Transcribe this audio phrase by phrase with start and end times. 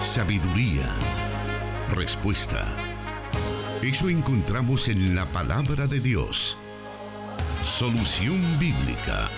[0.00, 0.88] sabiduría,
[1.94, 2.66] respuesta.
[3.82, 6.56] Eso encontramos en la palabra de Dios.
[7.62, 9.28] Solución bíblica.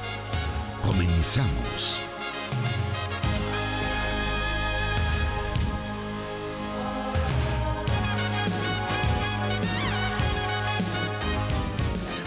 [0.82, 1.98] Comenzamos.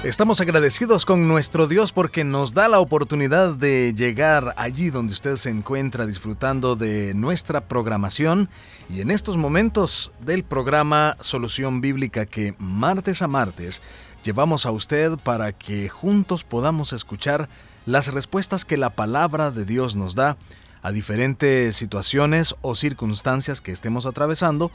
[0.06, 5.36] Estamos agradecidos con nuestro Dios porque nos da la oportunidad de llegar allí donde usted
[5.36, 8.48] se encuentra disfrutando de nuestra programación
[8.88, 13.82] y en estos momentos del programa Solución Bíblica que martes a martes
[14.24, 17.50] llevamos a usted para que juntos podamos escuchar
[17.87, 20.37] las respuestas que la palabra de Dios nos da
[20.84, 24.70] a diferentes situaciones o circunstancias que estemos atravesando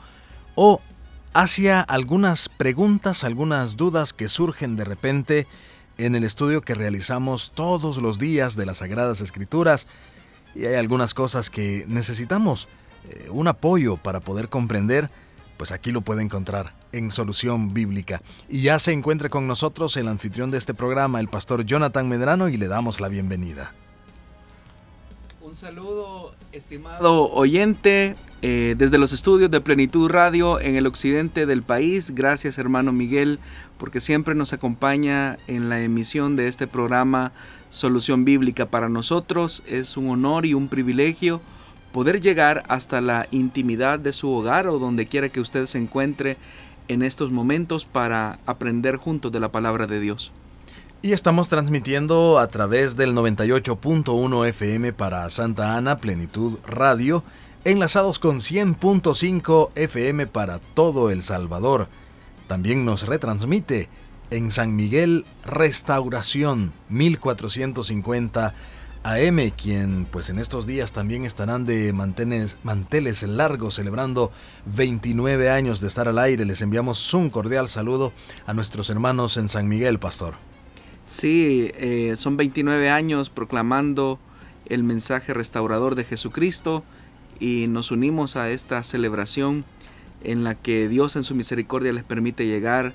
[0.57, 0.81] o
[1.33, 5.47] hacia algunas preguntas, algunas dudas que surgen de repente
[5.99, 9.87] en el estudio que realizamos todos los días de las Sagradas Escrituras
[10.55, 12.69] y hay algunas cosas que necesitamos
[13.09, 15.11] eh, un apoyo para poder comprender,
[15.57, 18.21] pues aquí lo puede encontrar en Solución Bíblica.
[18.49, 22.49] Y ya se encuentra con nosotros el anfitrión de este programa, el pastor Jonathan Medrano,
[22.49, 23.73] y le damos la bienvenida.
[25.51, 31.65] Un saludo, estimado oyente, eh, desde los estudios de Plenitud Radio en el occidente del
[31.65, 32.13] país.
[32.15, 33.41] Gracias, hermano Miguel,
[33.77, 37.33] porque siempre nos acompaña en la emisión de este programa
[37.71, 38.67] Solución Bíblica.
[38.67, 41.41] Para nosotros es un honor y un privilegio
[41.93, 46.37] poder llegar hasta la intimidad de su hogar o donde quiera que usted se encuentre
[46.87, 50.33] en estos momentos para aprender juntos de la palabra de Dios.
[51.03, 57.25] Y estamos transmitiendo a través del 98.1 FM para Santa Ana, Plenitud Radio,
[57.65, 61.89] enlazados con 100.5 FM para todo El Salvador.
[62.49, 63.89] También nos retransmite
[64.31, 68.55] en San Miguel Restauración 1450
[69.03, 74.33] AM, quien pues en estos días también estarán de manteles, manteles largos celebrando
[74.67, 76.45] 29 años de estar al aire.
[76.45, 78.13] Les enviamos un cordial saludo
[78.47, 80.50] a nuestros hermanos en San Miguel, Pastor.
[81.11, 84.21] Sí, eh, son 29 años proclamando
[84.67, 86.85] el mensaje restaurador de Jesucristo
[87.41, 89.65] y nos unimos a esta celebración
[90.23, 92.93] en la que Dios en su misericordia les permite llegar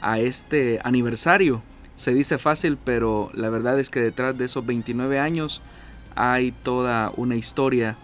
[0.00, 1.60] a este aniversario.
[1.94, 5.60] Se dice fácil, pero la verdad es que detrás de esos 29 años
[6.14, 7.98] hay toda una historia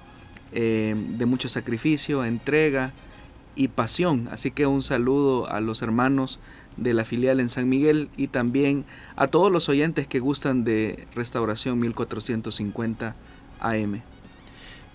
[0.53, 2.93] eh, de mucho sacrificio, entrega
[3.57, 4.29] y pasión.
[4.31, 6.41] Así que un saludo a los hermanos
[6.77, 8.85] de la filial en San Miguel y también
[9.17, 13.15] a todos los oyentes que gustan de Restauración 1450
[13.61, 14.03] AM.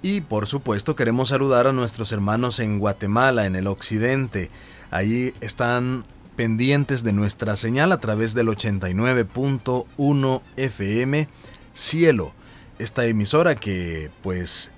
[0.02, 4.50] Y por supuesto queremos saludar a nuestros hermanos en Guatemala, en el occidente.
[4.92, 6.06] Allí están
[6.36, 11.28] pendientes de nuestra señal a través del 89.1 FM
[11.74, 12.32] Cielo.
[12.78, 14.72] Esta emisora que pues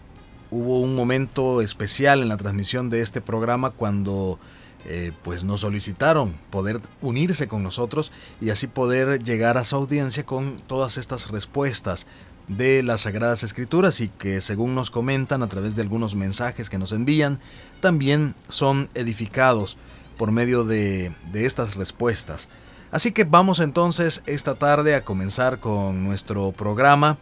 [0.51, 4.38] hubo un momento especial en la transmisión de este programa cuando
[4.85, 10.25] eh, pues nos solicitaron poder unirse con nosotros y así poder llegar a su audiencia
[10.25, 12.06] con todas estas respuestas
[12.47, 16.78] de las Sagradas Escrituras y que según nos comentan a través de algunos mensajes que
[16.78, 17.39] nos envían,
[17.79, 19.78] también son edificados
[20.18, 22.50] por medio de, de estas respuestas.
[22.91, 27.18] Así que vamos entonces esta tarde a comenzar con nuestro programa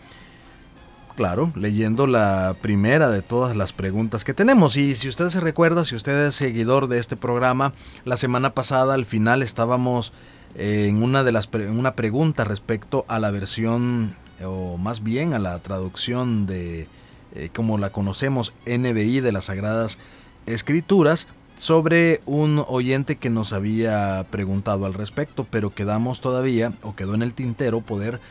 [1.20, 4.78] claro, leyendo la primera de todas las preguntas que tenemos.
[4.78, 7.74] Y si usted se recuerda, si usted es seguidor de este programa,
[8.06, 10.14] la semana pasada al final estábamos
[10.56, 14.16] eh, en una de las una pregunta respecto a la versión
[14.46, 16.88] o más bien a la traducción de
[17.36, 20.00] eh, como la conocemos NBI de las Sagradas
[20.46, 21.28] Escrituras
[21.58, 27.24] sobre un oyente que nos había preguntado al respecto, pero quedamos todavía o quedó en
[27.24, 28.22] el tintero poder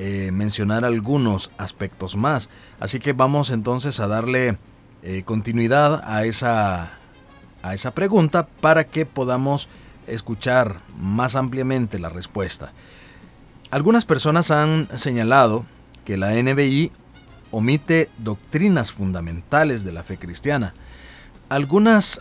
[0.00, 2.50] eh, mencionar algunos aspectos más.
[2.78, 4.56] Así que vamos entonces a darle
[5.02, 6.92] eh, continuidad a esa,
[7.62, 9.68] a esa pregunta para que podamos
[10.06, 12.72] escuchar más ampliamente la respuesta.
[13.72, 15.66] Algunas personas han señalado
[16.04, 16.92] que la NBI
[17.50, 20.74] omite doctrinas fundamentales de la fe cristiana.
[21.48, 22.20] Algunas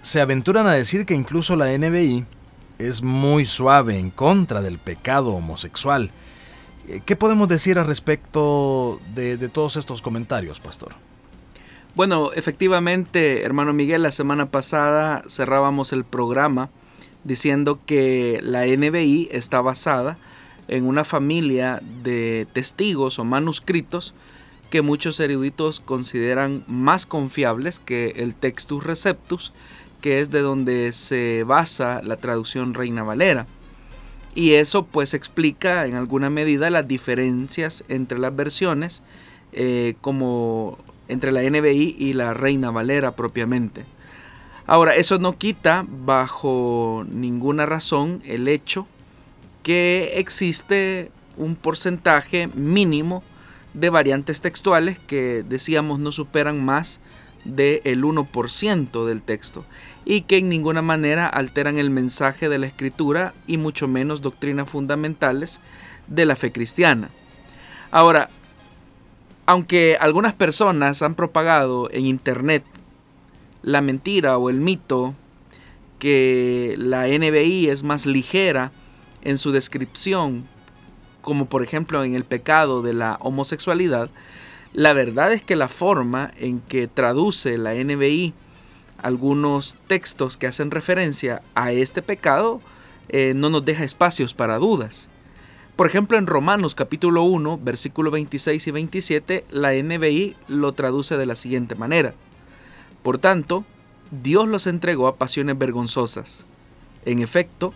[0.00, 2.24] se aventuran a decir que incluso la NBI
[2.78, 6.10] es muy suave en contra del pecado homosexual
[7.04, 10.92] ¿Qué podemos decir al respecto de, todos estos comentarios, pastor?
[11.94, 16.70] Bueno, efectivamente, hermano Miguel, la semana pasada cerrábamos el programa
[17.22, 20.18] diciendo que la NBI está basada
[20.68, 24.14] en una familia de testigos o manuscritos
[24.70, 29.52] que muchos eruditos consideran más confiables que el Textus Receptus,
[30.00, 33.46] que es de donde se basa la traducción Reina Valera.
[34.34, 39.02] Y eso pues explica en alguna medida las diferencias entre las versiones,
[39.52, 40.78] eh, como
[41.08, 43.84] entre la NBI y la Reina Valera propiamente.
[44.66, 48.86] Ahora, eso no quita bajo ninguna razón el hecho
[49.64, 53.24] que existe un porcentaje mínimo
[53.74, 57.00] de variantes textuales que decíamos no superan más
[57.44, 59.64] del 1% del texto
[60.10, 64.68] y que en ninguna manera alteran el mensaje de la escritura y mucho menos doctrinas
[64.68, 65.60] fundamentales
[66.08, 67.10] de la fe cristiana.
[67.92, 68.28] Ahora,
[69.46, 72.64] aunque algunas personas han propagado en internet
[73.62, 75.14] la mentira o el mito
[76.00, 78.72] que la NBI es más ligera
[79.22, 80.44] en su descripción,
[81.20, 84.10] como por ejemplo en el pecado de la homosexualidad,
[84.72, 88.34] la verdad es que la forma en que traduce la NBI
[89.02, 92.60] algunos textos que hacen referencia a este pecado
[93.08, 95.08] eh, no nos deja espacios para dudas.
[95.76, 101.26] Por ejemplo, en Romanos capítulo 1, versículo 26 y 27, la NBI lo traduce de
[101.26, 102.14] la siguiente manera.
[103.02, 103.64] Por tanto,
[104.10, 106.44] Dios los entregó a pasiones vergonzosas.
[107.06, 107.72] En efecto,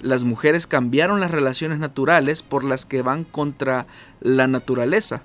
[0.00, 3.86] las mujeres cambiaron las relaciones naturales por las que van contra
[4.20, 5.22] la naturaleza.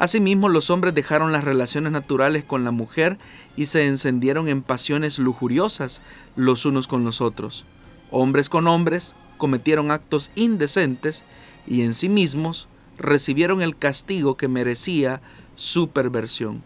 [0.00, 3.18] Asimismo, los hombres dejaron las relaciones naturales con la mujer
[3.54, 6.00] y se encendieron en pasiones lujuriosas
[6.36, 7.66] los unos con los otros.
[8.10, 11.22] Hombres con hombres cometieron actos indecentes
[11.66, 12.66] y en sí mismos
[12.96, 15.20] recibieron el castigo que merecía
[15.54, 16.62] su perversión.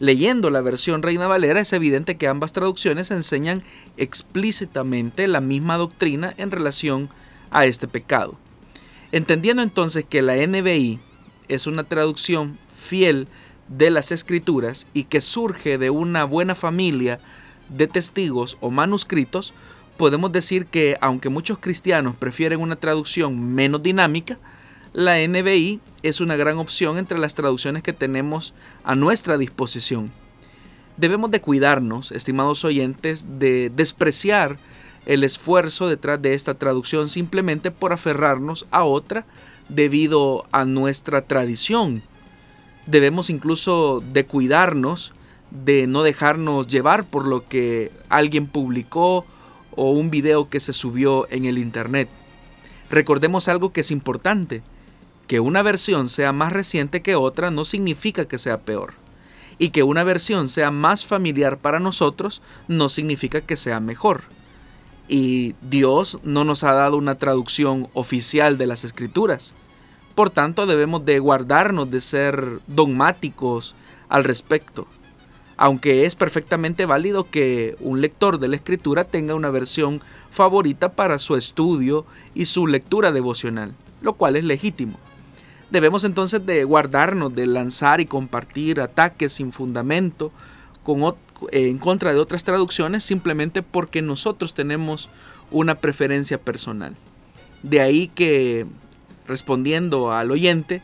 [0.00, 3.62] Leyendo la versión Reina Valera es evidente que ambas traducciones enseñan
[3.96, 7.10] explícitamente la misma doctrina en relación
[7.52, 8.36] a este pecado.
[9.12, 10.98] Entendiendo entonces que la NBI
[11.46, 13.28] es una traducción fiel
[13.68, 17.18] de las escrituras y que surge de una buena familia
[17.68, 19.54] de testigos o manuscritos,
[19.96, 24.38] podemos decir que aunque muchos cristianos prefieren una traducción menos dinámica,
[24.92, 28.52] la NBI es una gran opción entre las traducciones que tenemos
[28.84, 30.10] a nuestra disposición.
[30.98, 34.58] Debemos de cuidarnos, estimados oyentes, de despreciar
[35.06, 39.24] el esfuerzo detrás de esta traducción simplemente por aferrarnos a otra
[39.68, 42.02] debido a nuestra tradición.
[42.86, 45.12] Debemos incluso de cuidarnos
[45.52, 49.26] de no dejarnos llevar por lo que alguien publicó
[49.76, 52.08] o un video que se subió en el internet.
[52.90, 54.62] Recordemos algo que es importante.
[55.26, 58.94] Que una versión sea más reciente que otra no significa que sea peor.
[59.58, 64.22] Y que una versión sea más familiar para nosotros no significa que sea mejor.
[65.08, 69.54] Y Dios no nos ha dado una traducción oficial de las escrituras.
[70.14, 73.74] Por tanto, debemos de guardarnos de ser dogmáticos
[74.08, 74.86] al respecto.
[75.56, 80.00] Aunque es perfectamente válido que un lector de la escritura tenga una versión
[80.30, 82.04] favorita para su estudio
[82.34, 84.98] y su lectura devocional, lo cual es legítimo.
[85.70, 90.32] Debemos entonces de guardarnos de lanzar y compartir ataques sin fundamento
[91.50, 95.08] en contra de otras traducciones simplemente porque nosotros tenemos
[95.50, 96.96] una preferencia personal.
[97.62, 98.66] De ahí que,
[99.26, 100.82] respondiendo al oyente,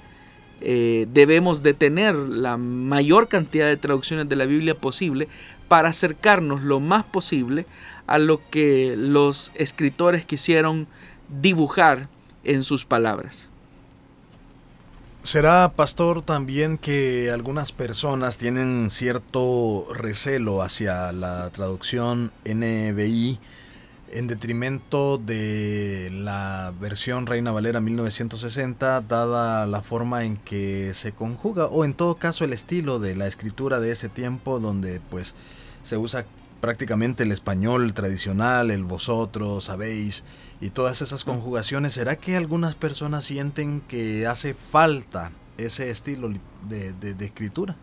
[0.61, 5.29] eh, debemos de tener la mayor cantidad de traducciones de la Biblia posible
[5.69, 7.67] para acercarnos lo más posible
[8.07, 10.89] a lo que los escritores quisieron
[11.41, 12.09] dibujar
[12.43, 13.49] en sus palabras.
[15.23, 23.39] ¿Será, pastor, también que algunas personas tienen cierto recelo hacia la traducción NBI
[24.13, 31.67] en detrimento de la versión Reina Valera 1960, dada la forma en que se conjuga,
[31.67, 35.35] o en todo caso el estilo de la escritura de ese tiempo, donde pues
[35.83, 36.25] se usa
[36.61, 40.25] prácticamente el español tradicional, el vosotros, sabéis,
[40.61, 46.31] y todas esas conjugaciones, ¿será que algunas personas sienten que hace falta ese estilo
[46.69, 47.77] de, de, escritura?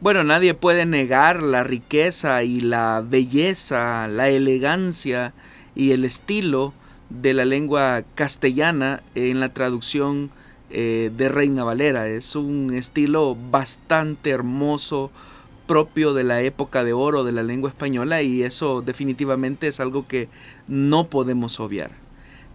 [0.00, 5.32] Bueno, nadie puede negar la riqueza y la belleza, la elegancia
[5.76, 6.72] y el estilo
[7.10, 10.30] de la lengua castellana en la traducción
[10.70, 12.08] eh, de Reina Valera.
[12.08, 15.12] Es un estilo bastante hermoso,
[15.66, 20.06] propio de la época de oro de la lengua española y eso definitivamente es algo
[20.06, 20.28] que
[20.68, 21.90] no podemos obviar.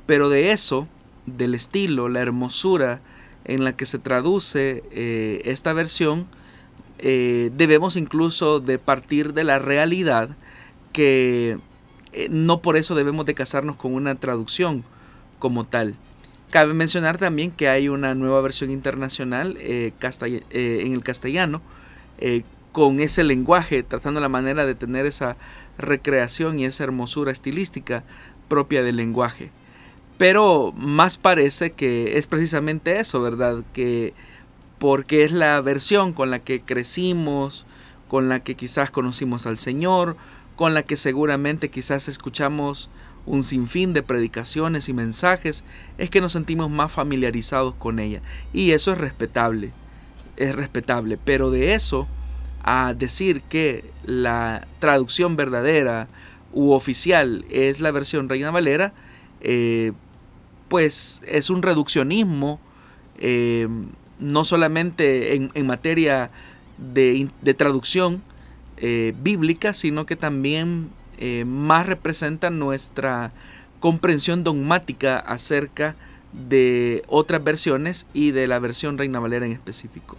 [0.06, 0.88] Pero de eso,
[1.26, 3.02] del estilo, la hermosura
[3.46, 6.28] en la que se traduce eh, esta versión,
[7.00, 10.30] eh, debemos incluso de partir de la realidad
[10.94, 11.58] que
[12.14, 14.84] eh, no por eso debemos de casarnos con una traducción
[15.40, 15.96] como tal.
[16.50, 19.94] Cabe mencionar también que hay una nueva versión internacional en
[20.94, 21.62] el castellano
[22.72, 25.38] con ese lenguaje, tratando la manera de tener esa
[25.78, 28.04] recreación y esa hermosura estilística
[28.48, 29.52] propia del lenguaje.
[30.18, 33.64] Pero más parece que es precisamente eso, ¿verdad?
[33.74, 34.14] Que
[34.78, 37.66] porque es la versión con la que crecimos,
[38.08, 40.18] con la que quizás conocimos al Señor,
[40.62, 42.92] con la que seguramente quizás escuchamos
[43.26, 45.64] un sinfín de predicaciones y mensajes,
[45.98, 48.22] es que nos sentimos más familiarizados con ella.
[48.54, 49.72] Y eso es respetable,
[50.38, 52.08] es respetable, pero de eso
[52.62, 56.08] a decir que la traducción verdadera
[56.54, 58.94] u oficial es la versión Reina Valera,
[59.42, 59.94] eh,
[60.70, 62.60] pues es un reduccionismo,
[63.18, 63.68] eh,
[64.20, 66.30] no solamente en, materia
[66.78, 68.22] de, traducción
[68.82, 70.90] eh, bíblica, sino que también
[71.46, 73.32] más representa nuestra
[73.80, 75.96] comprensión dogmática acerca
[76.34, 80.18] de otras versiones y de la versión Reina Valera en específico.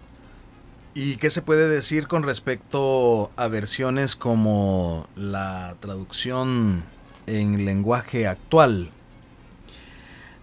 [0.94, 6.84] ¿Y qué se puede decir con respecto a versiones como la traducción
[7.26, 8.90] en lenguaje actual?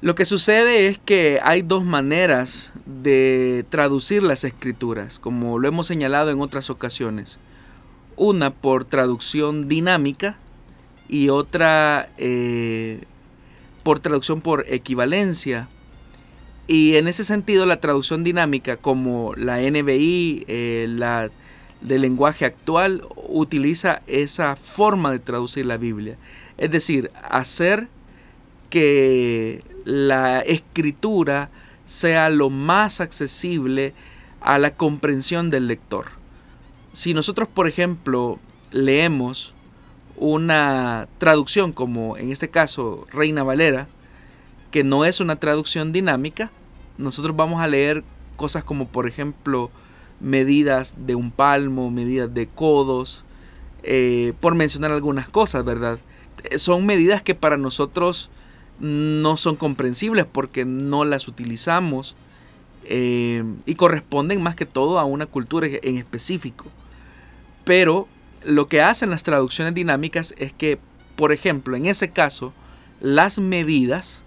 [0.02, 5.86] Lo que sucede es que hay dos maneras de traducir las escrituras, como lo hemos
[5.86, 7.38] señalado en otras ocasiones.
[8.20, 10.38] Una por traducción dinámica
[11.08, 13.02] y otra eh,
[13.82, 15.68] por traducción por equivalencia
[16.70, 21.32] y en ese sentido la traducción dinámica como la NBI, eh, la
[21.82, 26.18] del lenguaje actual, utiliza esa forma de traducir la Biblia.
[26.60, 27.88] Es decir, hacer
[28.70, 31.50] que la escritura
[31.88, 33.96] sea lo más accesible
[34.40, 36.19] a la comprensión del lector.
[36.94, 38.40] Si nosotros, por ejemplo,
[38.72, 39.54] leemos
[40.18, 43.88] una traducción como en este caso Reina Valera,
[44.72, 46.52] que no es una traducción dinámica,
[46.98, 48.04] nosotros vamos a leer
[48.36, 49.72] cosas como por ejemplo
[50.20, 53.24] medidas de un palmo, medidas de codos,
[53.84, 56.00] eh, por mencionar algunas cosas, ¿verdad?
[56.58, 58.30] Son medidas que para nosotros
[58.80, 62.16] no son comprensibles porque no las utilizamos
[62.84, 66.66] eh, y corresponden más que todo a una cultura en específico.
[67.70, 68.08] Pero
[68.44, 70.80] lo que hacen las traducciones dinámicas es que,
[71.16, 72.52] por ejemplo, en ese caso,
[73.00, 74.24] las medidas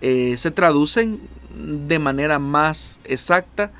[0.00, 1.20] eh, se traducen
[1.54, 3.72] de manera más exacta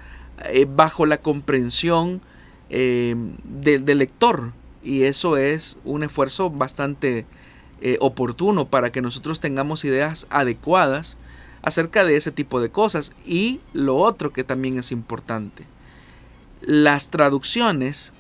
[0.45, 2.21] eh, bajo la comprensión
[2.69, 4.53] eh, del lector.
[4.85, 7.25] Y eso es un esfuerzo bastante
[8.01, 11.17] oportuno para que nosotros tengamos ideas adecuadas
[11.63, 13.13] acerca de ese tipo de cosas.
[13.25, 15.65] Y lo otro que también es importante,
[16.61, 18.13] las traducciones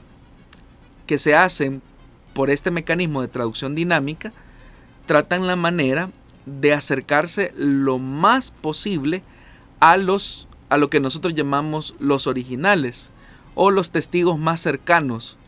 [1.08, 1.82] que se hacen
[2.34, 4.32] por este mecanismo de traducción dinámica
[5.06, 6.10] tratan la manera
[6.46, 9.22] de acercarse lo más posible
[9.80, 13.10] a los a lo que nosotros llamamos los originales
[13.54, 15.38] o los testigos más cercanos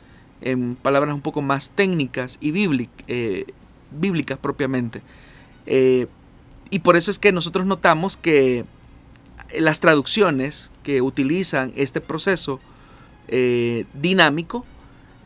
[0.40, 2.52] en palabras un poco más técnicas y
[3.06, 3.44] eh,
[3.90, 5.02] bíblicas propiamente.
[5.66, 6.06] Eh,
[6.70, 8.64] y por eso es que nosotros notamos que
[9.58, 12.60] las traducciones que utilizan este proceso
[13.28, 14.64] eh, dinámico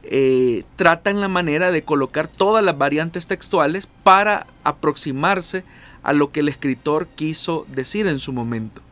[0.07, 5.65] eh, tratan la manera de colocar todas las variantes textuales para aproximarse
[6.03, 8.83] a lo que el escritor quiso decir en su momento.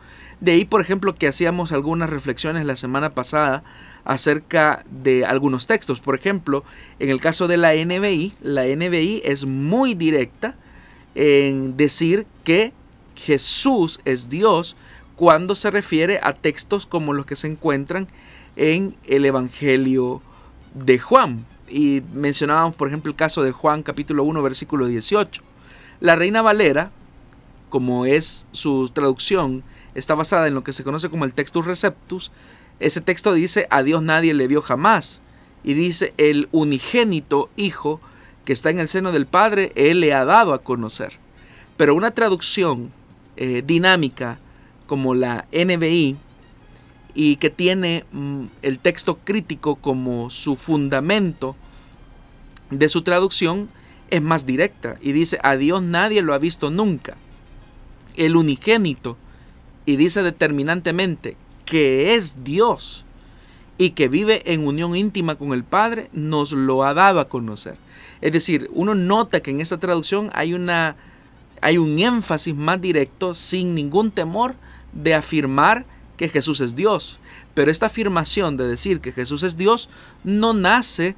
[0.40, 3.62] De ahí, por ejemplo, que hacíamos algunas reflexiones la semana pasada
[4.04, 6.00] acerca de algunos textos.
[6.00, 6.64] Por ejemplo,
[6.98, 10.56] en el caso de la NBI, la NBI es muy directa
[11.14, 12.72] en decir que
[13.14, 14.76] Jesús es Dios
[15.14, 18.08] cuando se refiere a textos como los que se encuentran
[18.56, 20.22] en el Evangelio
[20.74, 21.44] de Juan.
[21.68, 25.42] Y mencionábamos, por ejemplo, el caso de Juan capítulo 1, versículo 18.
[26.00, 26.90] La Reina Valera,
[27.70, 29.62] como es su traducción,
[29.94, 32.30] está basada en lo que se conoce como el Textus Receptus.
[32.80, 35.20] Ese texto dice, a Dios nadie le vio jamás.
[35.64, 38.00] Y dice, el unigénito Hijo
[38.44, 41.12] que está en el seno del Padre, Él le ha dado a conocer.
[41.76, 42.90] Pero una traducción
[43.36, 44.38] eh, dinámica
[44.86, 46.16] como la NBI,
[47.14, 51.56] y que tiene mm, el texto crítico como su fundamento
[52.70, 53.68] de su traducción,
[54.10, 57.16] es más directa y dice, a Dios nadie lo ha visto nunca.
[58.14, 59.16] El unigénito,
[59.86, 63.04] y dice determinantemente que es Dios
[63.78, 67.76] y que vive en unión íntima con el Padre, nos lo ha dado a conocer.
[68.20, 70.96] Es decir, uno nota que en esta traducción hay, una,
[71.60, 74.54] hay un énfasis más directo, sin ningún temor,
[74.92, 75.86] de afirmar
[76.22, 77.18] que Jesús es Dios.
[77.52, 79.88] Pero esta afirmación de decir que Jesús es Dios
[80.22, 81.16] no nace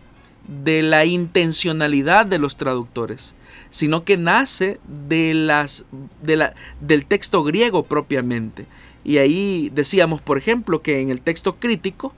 [0.49, 3.35] de la intencionalidad de los traductores,
[3.69, 5.85] sino que nace de las,
[6.23, 8.65] de la, del texto griego propiamente.
[9.05, 12.15] Y ahí decíamos, por ejemplo, que en el texto crítico,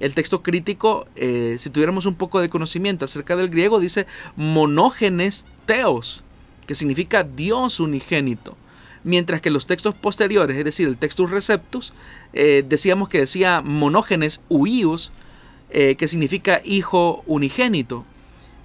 [0.00, 5.46] el texto crítico, eh, si tuviéramos un poco de conocimiento acerca del griego, dice monógenes
[5.66, 6.24] teos,
[6.66, 8.56] que significa Dios unigénito
[9.04, 11.92] mientras que los textos posteriores, es decir, el Textus Receptus,
[12.32, 15.12] eh, decíamos que decía monógenes huíos,
[15.70, 18.04] eh, que significa hijo unigénito.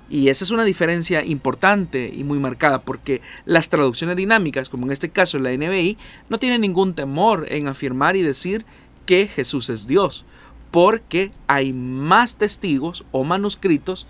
[0.09, 4.91] Y esa es una diferencia importante y muy marcada porque las traducciones dinámicas, como en
[4.91, 5.97] este caso la NBI,
[6.29, 8.65] no tienen ningún temor en afirmar y decir
[9.05, 10.25] que Jesús es Dios,
[10.71, 14.07] porque hay más testigos o manuscritos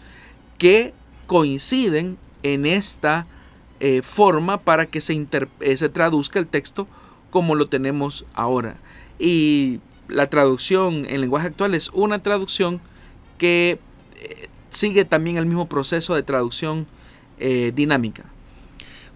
[0.57, 0.93] que
[1.27, 3.27] coinciden en esta
[3.81, 5.25] eh, forma para que se,
[5.62, 6.86] eh, se traduzca el texto
[7.29, 8.75] como lo tenemos ahora.
[9.19, 12.81] Y la traducción en lenguaje actual es una traducción
[13.38, 13.79] que
[14.19, 16.88] eh, sigue también el mismo proceso de traducción
[17.74, 18.25] dinámica.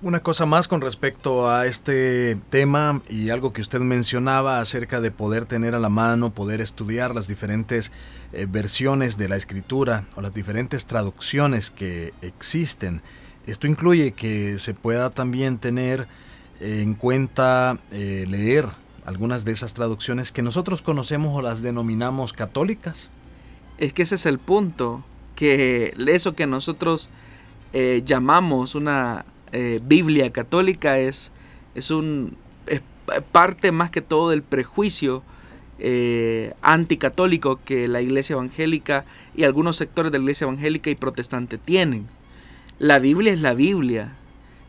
[0.01, 5.11] Una cosa más con respecto a este tema y algo que usted mencionaba acerca de
[5.11, 7.91] poder tener a la mano, poder estudiar las diferentes
[8.47, 13.01] versiones de la escritura o las diferentes traducciones que existen
[13.45, 16.07] esto incluye que se pueda también tener
[16.59, 18.67] en cuenta eh, leer
[19.05, 23.11] algunas de esas traducciones que nosotros conocemos o las denominamos católicas.
[23.77, 25.03] Es que ese es el punto,
[25.35, 27.09] que eso que nosotros
[27.73, 31.31] eh, llamamos una eh, Biblia católica es,
[31.75, 32.37] es, un,
[33.33, 35.23] parte más que todo del prejuicio
[36.61, 39.03] anticatólico que la iglesia evangélica
[39.35, 42.07] y algunos sectores de la iglesia evangélica y protestante tienen.
[42.79, 44.15] La Biblia es la Biblia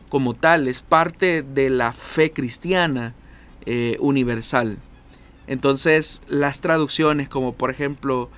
[0.09, 3.13] como tal, es parte de la fe cristiana
[3.65, 4.77] eh, universal.
[5.47, 8.29] Entonces las traducciones como por ejemplo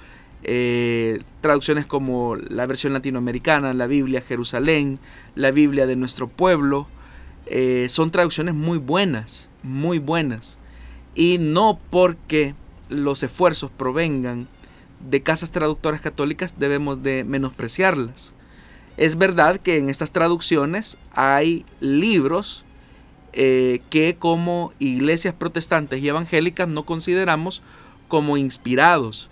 [0.43, 4.99] eh, traducciones como la versión latinoamericana, la Biblia Jerusalén,
[5.35, 6.87] la Biblia de nuestro pueblo,
[7.47, 10.57] eh, son traducciones muy buenas, muy buenas.
[11.15, 12.55] Y no porque
[12.89, 14.47] los esfuerzos provengan
[15.09, 18.33] de casas traductoras católicas debemos de menospreciarlas.
[18.97, 22.65] Es verdad que en estas traducciones hay libros
[23.33, 27.61] eh, que como iglesias protestantes y evangélicas no consideramos
[28.07, 29.29] como inspirados,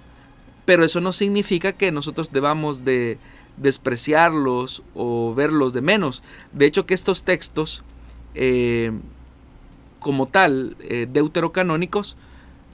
[0.66, 3.18] pero eso no significa que nosotros debamos de
[3.58, 6.22] despreciarlos o verlos de menos.
[6.52, 7.84] De hecho que estos textos
[8.36, 8.92] eh,
[10.00, 12.16] como tal eh, deuterocanónicos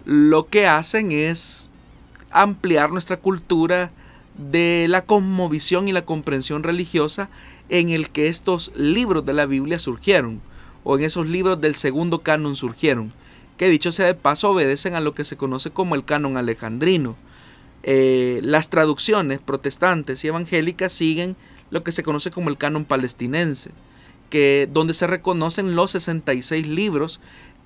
[0.03, 1.69] lo que hacen es
[2.31, 3.91] ampliar nuestra cultura
[4.37, 7.29] de la conmovisión y la comprensión religiosa
[7.69, 10.41] en el que estos libros de la Biblia surgieron,
[10.83, 13.13] o en esos libros del segundo canon surgieron,
[13.57, 17.15] que dicho sea de paso obedecen a lo que se conoce como el canon alejandrino.
[17.83, 21.35] Eh, las traducciones protestantes y evangélicas siguen
[21.69, 23.71] lo que se conoce como el canon palestinense,
[24.29, 27.19] que, donde se reconocen los 66 libros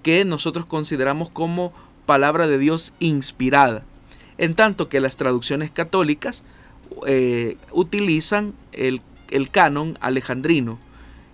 [0.03, 1.73] que nosotros consideramos como
[2.05, 3.83] palabra de Dios inspirada.
[4.37, 6.43] En tanto que las traducciones católicas
[7.07, 9.01] eh, utilizan el,
[9.51, 10.79] canon alejandrino.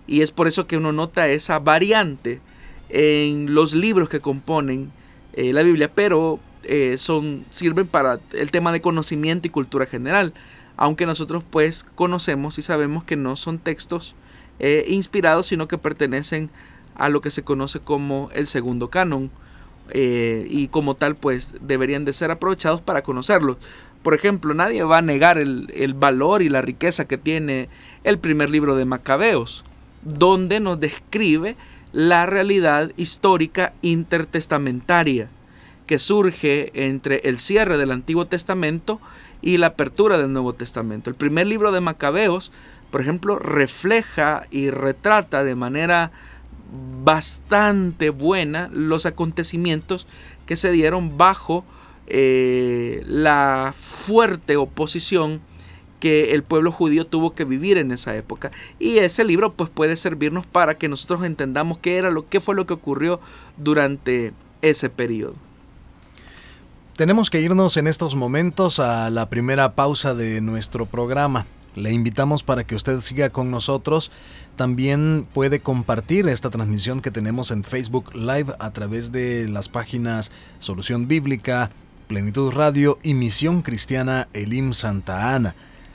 [0.06, 2.40] Y es por eso que uno nota esa variante
[2.88, 4.90] en los libros que componen
[5.34, 10.34] eh, la Biblia, pero eh, son, sirven para el tema de conocimiento y cultura general.
[10.76, 14.14] Aunque nosotros pues conocemos y sabemos que no son textos
[14.86, 16.48] inspirados, sino que pertenecen
[16.94, 19.30] a lo que se conoce como el segundo canon.
[19.92, 23.56] y como tal pues deberían de ser aprovechados para conocerlos.
[24.02, 27.68] Por ejemplo, nadie va a negar el, valor y la riqueza que tiene
[28.04, 29.64] el primer libro de Macabeos,
[30.02, 31.56] donde nos describe
[31.92, 35.28] la realidad histórica intertestamentaria
[35.86, 39.00] que surge entre el cierre del Antiguo Testamento
[39.40, 41.10] y la apertura del Nuevo Testamento.
[41.10, 42.50] El primer libro de Macabeos,
[42.90, 46.10] por ejemplo, refleja y retrata de manera
[47.04, 50.06] bastante buena los acontecimientos
[50.46, 51.64] que se dieron bajo
[52.06, 55.40] eh, la fuerte oposición
[56.00, 58.50] que el pueblo judío tuvo que vivir en esa época.
[58.80, 62.56] Y ese libro pues puede servirnos para que nosotros entendamos qué era lo qué fue
[62.56, 63.20] lo que ocurrió
[63.56, 65.34] durante ese periodo.
[66.96, 71.46] Tenemos que irnos en estos momentos a la primera pausa de nuestro programa.
[71.74, 74.10] Le invitamos para que usted siga con nosotros.
[74.56, 80.32] También puede compartir esta transmisión que tenemos en Facebook Live a través de las páginas
[80.58, 81.70] Solución Bíblica,
[82.08, 85.54] Plenitud Radio y Misión Cristiana Elim Santa Ana.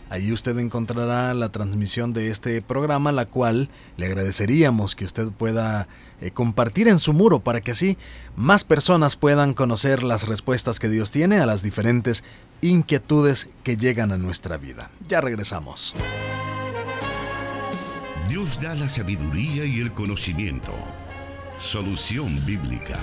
[0.10, 5.88] Allí usted encontrará la transmisión de este programa, la cual le agradeceríamos que usted pueda
[6.22, 7.98] eh, compartir en su muro para que así
[8.38, 12.24] más personas puedan conocer las respuestas que Dios tiene a las diferentes
[12.62, 14.90] inquietudes que llegan a nuestra vida.
[15.08, 15.94] Ya regresamos.
[18.30, 20.74] Dios da la sabiduría y el conocimiento.
[21.58, 23.00] Solución bíblica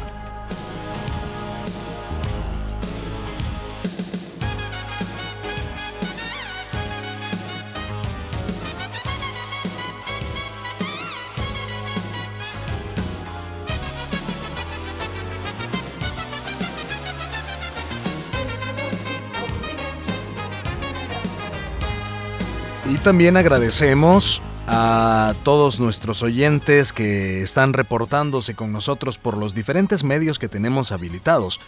[23.04, 30.38] también agradecemos a todos nuestros oyentes que están reportándose con nosotros por los diferentes medios
[30.38, 31.60] que tenemos habilitados,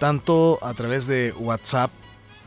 [0.00, 1.92] tanto a través de WhatsApp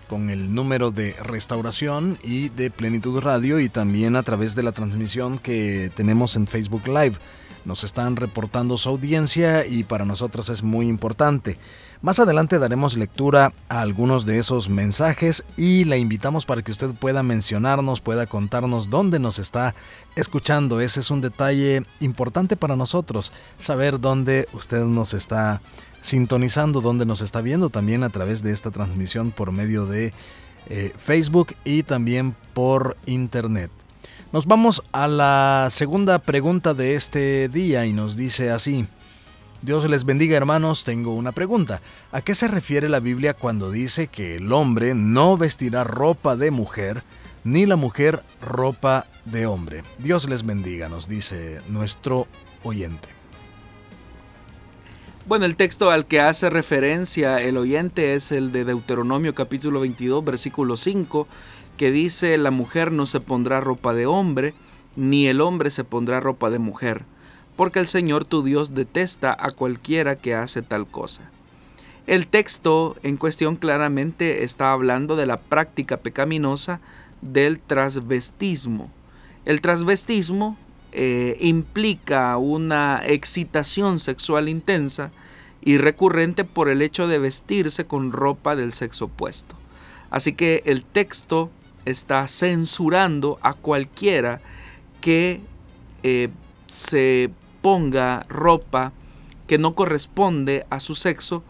[0.09, 4.73] con el número de restauración y de Plenitud Radio y también a través de la
[4.73, 7.15] transmisión que tenemos en Facebook Live.
[7.63, 11.57] Nos están reportando su audiencia y para nosotros es muy importante.
[12.03, 16.93] Más adelante daremos lectura a algunos de esos mensajes y la invitamos para que usted
[16.93, 19.73] pueda mencionarnos, pueda contarnos dónde nos está
[20.17, 20.81] escuchando.
[20.81, 25.61] Ese es un detalle importante para nosotros, saber dónde usted nos está
[26.01, 30.13] sintonizando, dónde nos está viendo también a través de esta transmisión por medio de
[30.67, 33.71] eh, Facebook y también por Internet.
[34.33, 38.87] Nos vamos a la segunda pregunta de este día y nos dice así.
[39.63, 41.79] Dios les bendiga hermanos, tengo una pregunta.
[42.11, 46.51] ¿A qué se refiere la Biblia cuando dice que el hombre no vestirá ropa de
[46.51, 47.01] mujer,
[47.45, 49.83] ni la mujer ropa de hombre?
[49.99, 52.27] Dios les bendiga, nos dice nuestro
[52.63, 53.07] oyente.
[55.27, 60.25] Bueno, el texto al que hace referencia el oyente es el de Deuteronomio capítulo 22,
[60.25, 61.25] versículo 5,
[61.77, 64.53] que dice, la mujer no se pondrá ropa de hombre,
[64.97, 67.05] ni el hombre se pondrá ropa de mujer
[67.55, 71.29] porque el Señor tu Dios detesta a cualquiera que hace tal cosa.
[72.05, 76.81] El texto en cuestión claramente está hablando de la práctica pecaminosa
[77.21, 78.91] del transvestismo.
[79.45, 80.57] El transvestismo
[80.91, 85.11] eh, implica una excitación sexual intensa
[85.61, 89.55] y recurrente por el hecho de vestirse con ropa del sexo opuesto.
[90.09, 91.49] Así que el texto
[91.85, 94.41] está censurando a cualquiera
[94.99, 95.41] que
[96.03, 96.29] eh,
[96.67, 97.31] se
[97.63, 98.91] ponga ropa
[99.47, 101.43] que no corresponde a su sexo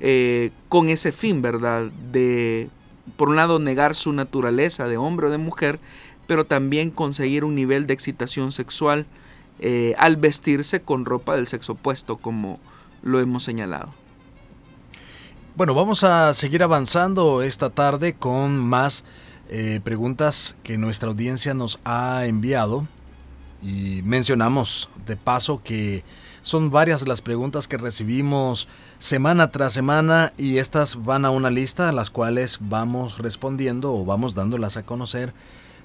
[0.00, 1.86] eh, con ese fin, ¿verdad?
[2.12, 2.68] De,
[3.16, 5.80] por un lado, negar su naturaleza de hombre o de mujer,
[6.26, 9.06] pero también conseguir un nivel de excitación sexual
[9.58, 12.60] eh, al vestirse con ropa del sexo opuesto, como
[13.02, 13.94] lo hemos señalado.
[15.56, 19.04] Bueno, vamos a seguir avanzando esta tarde con más
[19.48, 22.86] eh, preguntas que nuestra audiencia nos ha enviado.
[23.62, 26.04] Y mencionamos de paso que
[26.42, 31.88] son varias las preguntas que recibimos semana tras semana y estas van a una lista
[31.88, 35.34] a las cuales vamos respondiendo o vamos dándolas a conocer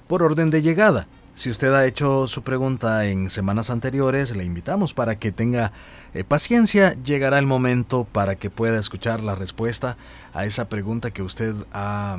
[0.06, 1.08] por orden de llegada.
[1.34, 5.72] Si usted ha hecho su pregunta en semanas anteriores, le invitamos para que tenga
[6.12, 6.94] eh, paciencia.
[7.02, 9.96] Llegará el momento para que pueda escuchar la respuesta
[10.34, 12.18] a esa pregunta que usted ha,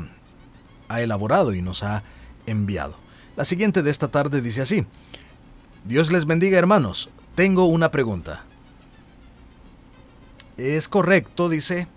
[0.89, 2.04] ha elaborado y nos ha
[2.48, 2.96] enviado.
[3.36, 4.86] La siguiente de esta tarde dice así.
[5.86, 7.10] Dios les bendiga hermanos.
[7.36, 8.43] Tengo una pregunta.
[10.56, 11.88] Es correcto, dice,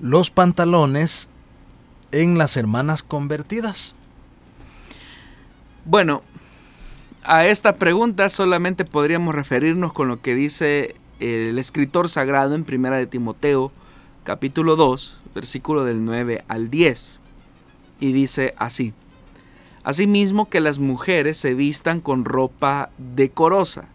[0.00, 1.28] los pantalones
[2.12, 3.94] en las hermanas convertidas.
[5.84, 6.22] Bueno,
[7.22, 12.96] a esta pregunta solamente podríamos referirnos con lo que dice el escritor sagrado en Primera
[12.96, 13.72] de Timoteo,
[14.24, 17.20] capítulo 2, versículo del 9 al 10.
[18.00, 18.94] Y dice así:
[19.86, 23.86] Asimismo que las mujeres se vistan con ropa decorosa,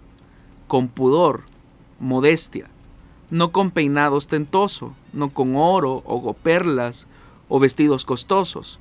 [0.70, 1.42] con pudor,
[2.00, 2.70] modestia,
[3.30, 7.08] no con peinado ostentoso, no con oro o perlas
[7.50, 8.80] o vestidos costosos,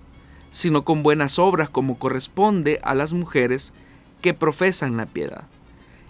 [0.52, 3.72] sino con buenas obras como corresponde a las mujeres
[4.20, 5.48] que profesan la piedad.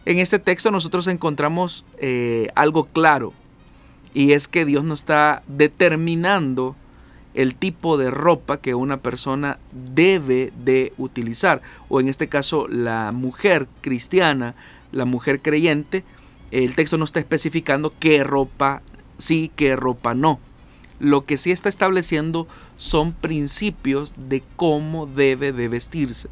[0.05, 3.33] En este texto nosotros encontramos eh, algo claro
[4.13, 6.77] y es que Dios nos está determinando
[7.35, 11.63] el tipo de ropa que una persona debe de utilizar.
[11.89, 14.55] O en este caso, la mujer cristiana,
[14.93, 16.05] la mujer creyente,
[16.51, 18.83] el texto no está especificando qué ropa
[19.19, 20.41] sí, qué ropa no.
[20.99, 26.29] Lo que sí está estableciendo son principios de cómo debe de vestirse.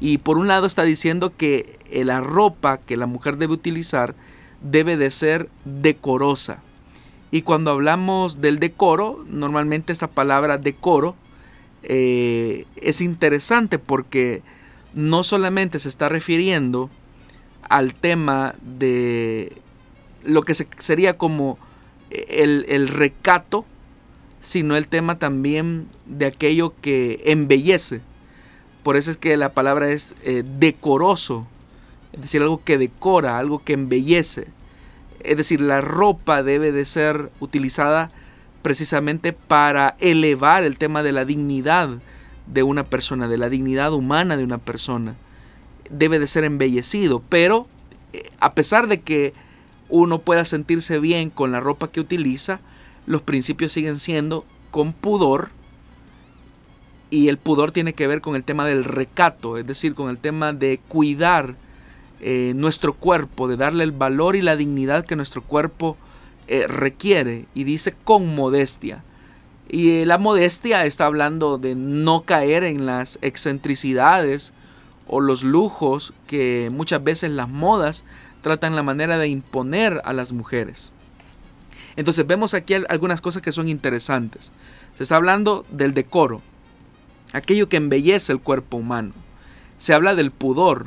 [0.00, 4.14] Y por un lado está diciendo que la ropa que la mujer debe utilizar
[4.60, 6.60] debe de ser decorosa
[7.32, 11.16] y cuando hablamos del decoro, normalmente esta palabra decoro
[11.82, 14.42] eh, es interesante porque
[14.92, 16.90] no solamente se está refiriendo
[17.70, 19.56] al tema de
[20.22, 21.58] lo que sería como
[22.10, 23.64] el, el, recato,
[24.42, 28.02] sino el tema también de aquello que embellece.
[28.82, 31.46] Por eso es que la palabra es eh, decoroso,
[32.12, 34.48] es decir, algo que decora, algo que embellece.
[35.24, 38.10] Es decir, la ropa debe de ser utilizada
[38.62, 41.90] precisamente para elevar el tema de la dignidad
[42.46, 45.14] de una persona, de la dignidad humana de una persona.
[45.90, 47.66] Debe de ser embellecido, pero
[48.12, 49.34] eh, a pesar de que
[49.88, 52.60] uno pueda sentirse bien con la ropa que utiliza,
[53.06, 55.50] los principios siguen siendo con pudor
[57.10, 60.16] y el pudor tiene que ver con el tema del recato, es decir, con el
[60.16, 61.56] tema de cuidar
[62.22, 65.96] eh, nuestro cuerpo, de darle el valor y la dignidad que nuestro cuerpo
[66.46, 67.46] eh, requiere.
[67.52, 69.02] Y dice con modestia.
[69.68, 74.52] Y la modestia está hablando de no caer en las excentricidades
[75.08, 78.04] o los lujos que muchas veces las modas
[78.42, 80.92] tratan la manera de imponer a las mujeres.
[81.96, 84.52] Entonces vemos aquí algunas cosas que son interesantes.
[84.96, 86.40] Se está hablando del decoro,
[87.32, 89.12] aquello que embellece el cuerpo humano.
[89.78, 90.86] Se habla del pudor,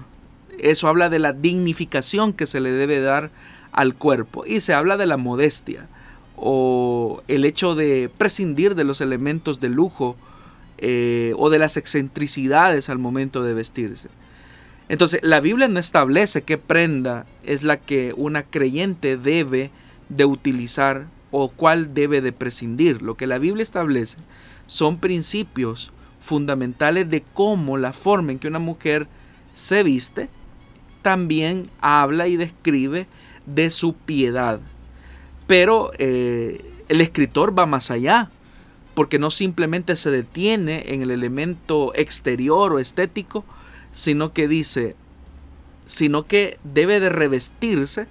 [0.59, 3.31] eso habla de la dignificación que se le debe dar
[3.71, 4.43] al cuerpo.
[4.45, 5.87] Y se habla de la modestia
[6.37, 10.15] o el hecho de prescindir de los elementos de lujo
[10.77, 14.09] eh, o de las excentricidades al momento de vestirse.
[14.87, 19.71] Entonces, la Biblia no establece qué prenda es la que una creyente debe
[20.09, 23.01] de utilizar o cuál debe de prescindir.
[23.01, 24.19] Lo que la Biblia establece
[24.67, 29.07] son principios fundamentales de cómo la forma en que una mujer
[29.53, 30.29] se viste
[31.05, 33.05] también habla y describe
[33.45, 34.59] de su piedad.
[35.45, 38.31] Pero eh, el escritor va más allá
[38.95, 43.45] porque no simplemente se detiene en el elemento exterior o estético,
[43.93, 44.95] sino que dice,
[45.85, 48.07] sino que debe de revestirse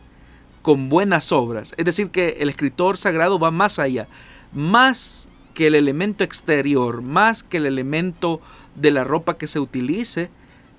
[0.62, 1.74] con buenas obras.
[1.76, 4.06] Es decir, que el escritor sagrado va más allá,
[4.52, 8.40] más que el elemento exterior, más que el elemento
[8.76, 10.30] de la ropa que se utilice,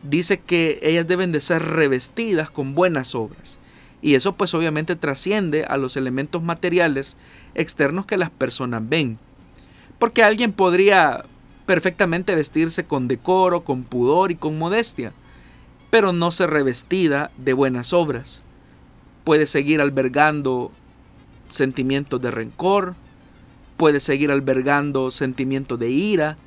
[0.03, 3.59] dice que ellas deben de ser revestidas con buenas obras.
[4.01, 7.17] Y eso pues obviamente trasciende a los elementos materiales
[7.55, 9.17] externos que las personas ven.
[9.97, 11.25] Porque alguien podría
[11.65, 15.13] perfectamente vestirse con decoro, con pudor y con modestia,
[15.89, 18.43] pero no ser revestida de buenas obras.
[19.23, 20.71] Puede seguir albergando
[21.49, 22.95] sentimientos de rencor,
[23.77, 26.37] puede seguir albergando sentimientos de ira,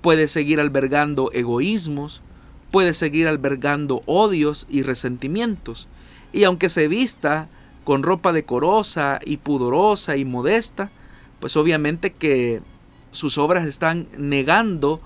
[0.00, 2.22] puede seguir albergando egoísmos,
[2.70, 5.88] puede seguir albergando odios y resentimientos.
[6.32, 7.48] Y aunque se vista
[7.84, 10.90] con ropa decorosa y pudorosa y modesta,
[11.40, 12.60] pues obviamente que
[13.12, 15.00] sus obras están negando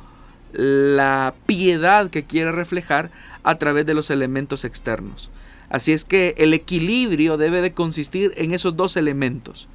[0.52, 3.10] la piedad que quiere reflejar
[3.42, 5.30] a través de los elementos externos.
[5.68, 9.68] Así es que el equilibrio debe de consistir en esos dos elementos.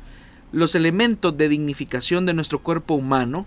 [0.52, 3.46] Los elementos de dignificación de nuestro cuerpo humano,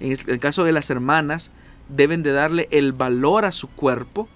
[0.00, 1.50] en el caso de las hermanas,
[1.88, 4.28] deben de darle el valor a su cuerpo,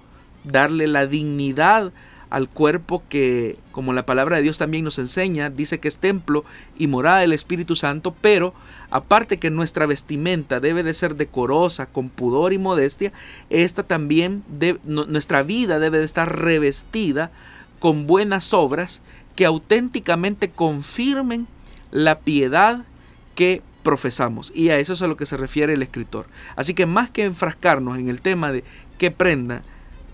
[0.44, 1.92] darle la dignidad
[2.32, 6.46] al cuerpo que, como la palabra de Dios también nos enseña, dice que es templo
[6.78, 8.54] y morada del Espíritu Santo, pero
[8.88, 13.12] aparte que nuestra vestimenta debe de ser decorosa, con pudor y modestia,
[13.50, 14.44] esta también,
[14.84, 17.30] nuestra vida debe de estar revestida
[17.78, 19.02] con buenas obras
[19.36, 21.46] que auténticamente confirmen
[21.90, 22.86] la piedad
[23.34, 24.52] que profesamos.
[24.54, 26.26] Y a eso es a lo que se refiere el escritor.
[26.56, 28.64] Así que más que enfrascarnos en el tema de
[28.98, 29.62] qué prenda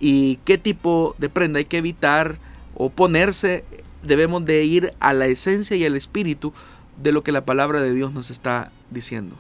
[0.00, 2.38] y qué tipo de prenda hay que evitar
[2.74, 3.64] o ponerse,
[4.02, 6.52] debemos de ir a la esencia y al espíritu
[7.02, 9.37] de lo que la palabra de Dios nos está diciendo.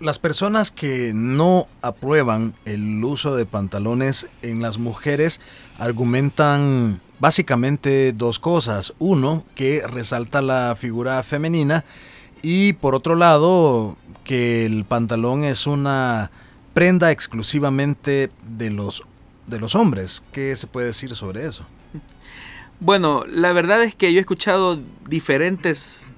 [0.00, 5.42] Las personas que no aprueban el uso de pantalones en las mujeres
[5.78, 8.94] argumentan básicamente dos cosas.
[8.98, 11.84] Uno, que resalta la figura femenina
[12.42, 16.30] y por otro lado, que el pantalón es una
[16.74, 19.02] prenda exclusivamente de los
[19.46, 20.24] de los hombres.
[20.32, 21.66] ¿Qué se puede decir sobre eso?
[22.78, 26.10] Bueno, la verdad es que yo he escuchado diferentes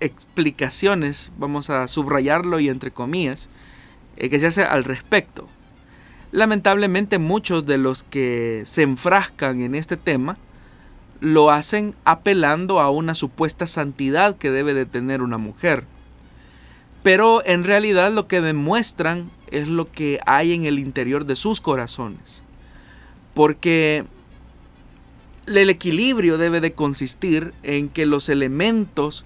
[0.00, 3.48] explicaciones, vamos a subrayarlo y entre comillas,
[4.16, 5.48] eh, que se hace al respecto.
[6.30, 10.36] Lamentablemente muchos de los que se enfrascan en este tema
[11.20, 15.84] lo hacen apelando a una supuesta santidad que debe de tener una mujer.
[17.02, 21.60] Pero en realidad lo que demuestran es lo que hay en el interior de sus
[21.60, 22.42] corazones.
[23.34, 24.04] Porque
[25.46, 29.24] el equilibrio debe de consistir en que los elementos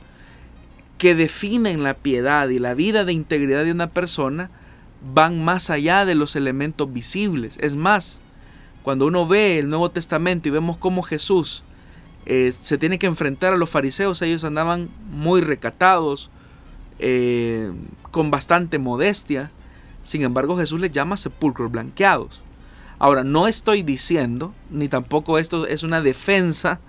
[0.98, 4.50] que definen la piedad y la vida de integridad de una persona
[5.14, 7.58] van más allá de los elementos visibles.
[7.60, 8.20] Es más,
[8.82, 11.64] cuando uno ve el Nuevo Testamento y vemos cómo Jesús
[12.26, 16.30] eh, se tiene que enfrentar a los fariseos, ellos andaban muy recatados,
[16.98, 17.72] eh,
[18.10, 19.50] con bastante modestia.
[20.04, 22.42] Sin embargo, Jesús les llama sepulcros blanqueados.
[22.98, 26.80] Ahora, no estoy diciendo, ni tampoco esto es una defensa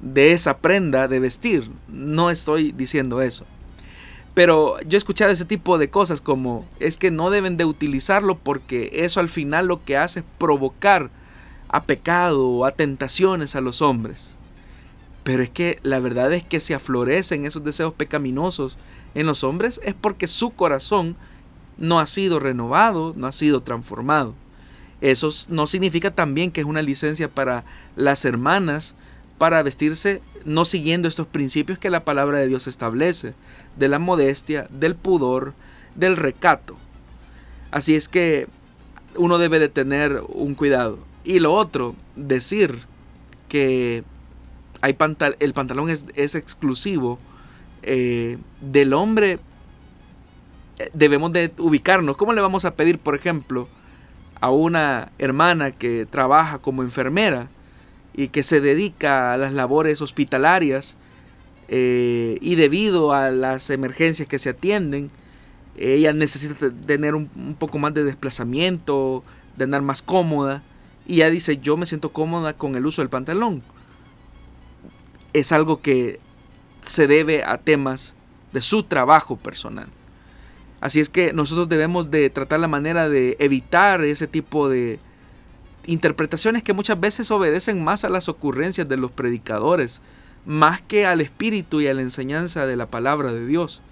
[0.00, 1.68] de esa prenda de vestir.
[1.88, 3.44] No estoy diciendo eso.
[4.34, 8.36] Pero yo he escuchado ese tipo de cosas como es que no deben de utilizarlo
[8.36, 11.10] porque eso al final lo que hace es provocar
[11.68, 14.35] a pecado a tentaciones a los hombres.
[15.26, 18.78] Pero es que la verdad es que si aflorecen esos deseos pecaminosos
[19.16, 21.16] en los hombres es porque su corazón
[21.78, 24.36] no ha sido renovado, no ha sido transformado.
[25.00, 27.64] Eso no significa también que es una licencia para
[27.96, 28.94] las hermanas
[29.36, 33.34] para vestirse no siguiendo estos principios que la palabra de Dios establece,
[33.76, 35.54] de la modestia, del pudor,
[35.96, 36.76] del recato.
[37.72, 38.46] Así es que
[39.16, 41.00] uno debe de tener un cuidado.
[41.24, 42.86] Y lo otro, decir
[43.48, 44.04] que
[44.86, 44.96] hay
[45.40, 47.18] el pantalón es, exclusivo
[47.82, 49.40] eh, del hombre,
[50.78, 52.16] eh, debemos de ubicarnos.
[52.16, 53.68] ¿Cómo le vamos a pedir, por ejemplo,
[54.40, 57.48] a una hermana que trabaja como enfermera
[58.14, 60.96] y que se dedica a las labores hospitalarias
[61.68, 65.10] eh, y debido a las emergencias que se atienden,
[65.76, 67.26] ella necesita tener un,
[67.58, 69.24] poco más de desplazamiento,
[69.56, 70.62] de andar más cómoda.
[71.08, 73.64] Y ella dice, yo me siento cómoda con el uso del pantalón.
[75.36, 76.18] Es algo que
[76.82, 78.14] se debe a temas
[78.54, 79.88] de su trabajo personal.
[80.80, 84.98] Así es que nosotros debemos de tratar la manera de evitar ese tipo de
[85.86, 90.00] interpretaciones que muchas veces obedecen más a las ocurrencias de los predicadores,
[90.46, 93.82] más que al espíritu y a la enseñanza de la palabra de Dios.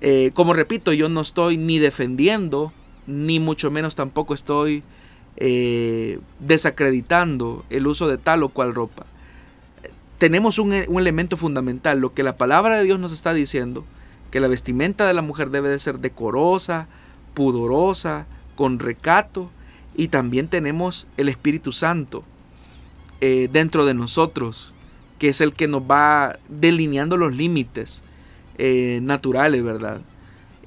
[0.00, 2.72] Eh, como repito, yo no estoy ni defendiendo,
[3.06, 4.82] ni mucho menos tampoco estoy
[5.36, 9.06] eh, desacreditando el uso de tal o cual ropa.
[10.24, 13.84] Tenemos un, elemento fundamental, lo que la palabra de Dios nos está diciendo,
[14.30, 16.88] que la vestimenta de la mujer debe de ser decorosa,
[17.34, 18.24] pudorosa,
[18.56, 19.50] con recato,
[19.94, 22.24] y también tenemos el Espíritu Santo
[23.20, 24.72] eh, dentro de nosotros,
[25.18, 28.02] que es el que nos va delineando los límites
[28.56, 30.00] eh, naturales, ¿verdad?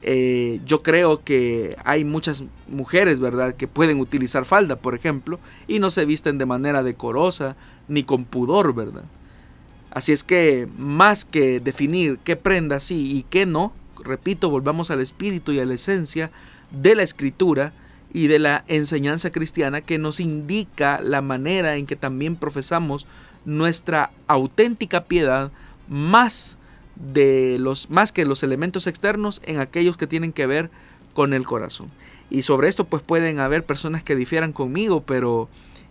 [0.04, 5.80] Eh, yo creo que hay muchas mujeres, ¿verdad?, que pueden utilizar falda, por ejemplo, y
[5.80, 7.56] no se visten de manera decorosa
[7.88, 9.06] ni con pudor, ¿verdad?
[9.92, 13.74] Así es que más que definir qué prenda sí y qué no,
[14.04, 16.30] repito, volvamos al espíritu y a la esencia
[16.72, 17.74] de la escritura
[18.14, 23.06] y de la enseñanza cristiana que nos indica la manera en que también profesamos
[23.46, 25.52] nuestra auténtica piedad
[25.88, 26.58] más
[26.96, 30.70] de los más que los elementos externos en aquellos que tienen que ver
[31.14, 31.90] con el corazón.
[32.30, 35.50] Y sobre esto pues pueden haber personas que difieran conmigo, pero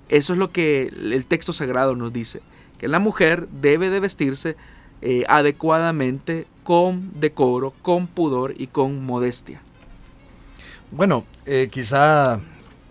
[0.09, 2.43] eso es lo que el texto sagrado nos dice,
[2.79, 4.57] que la mujer debe de vestirse
[5.03, 9.61] eh, adecuadamente con decoro, con pudor y con modestia.
[10.91, 12.41] Bueno, eh, quizá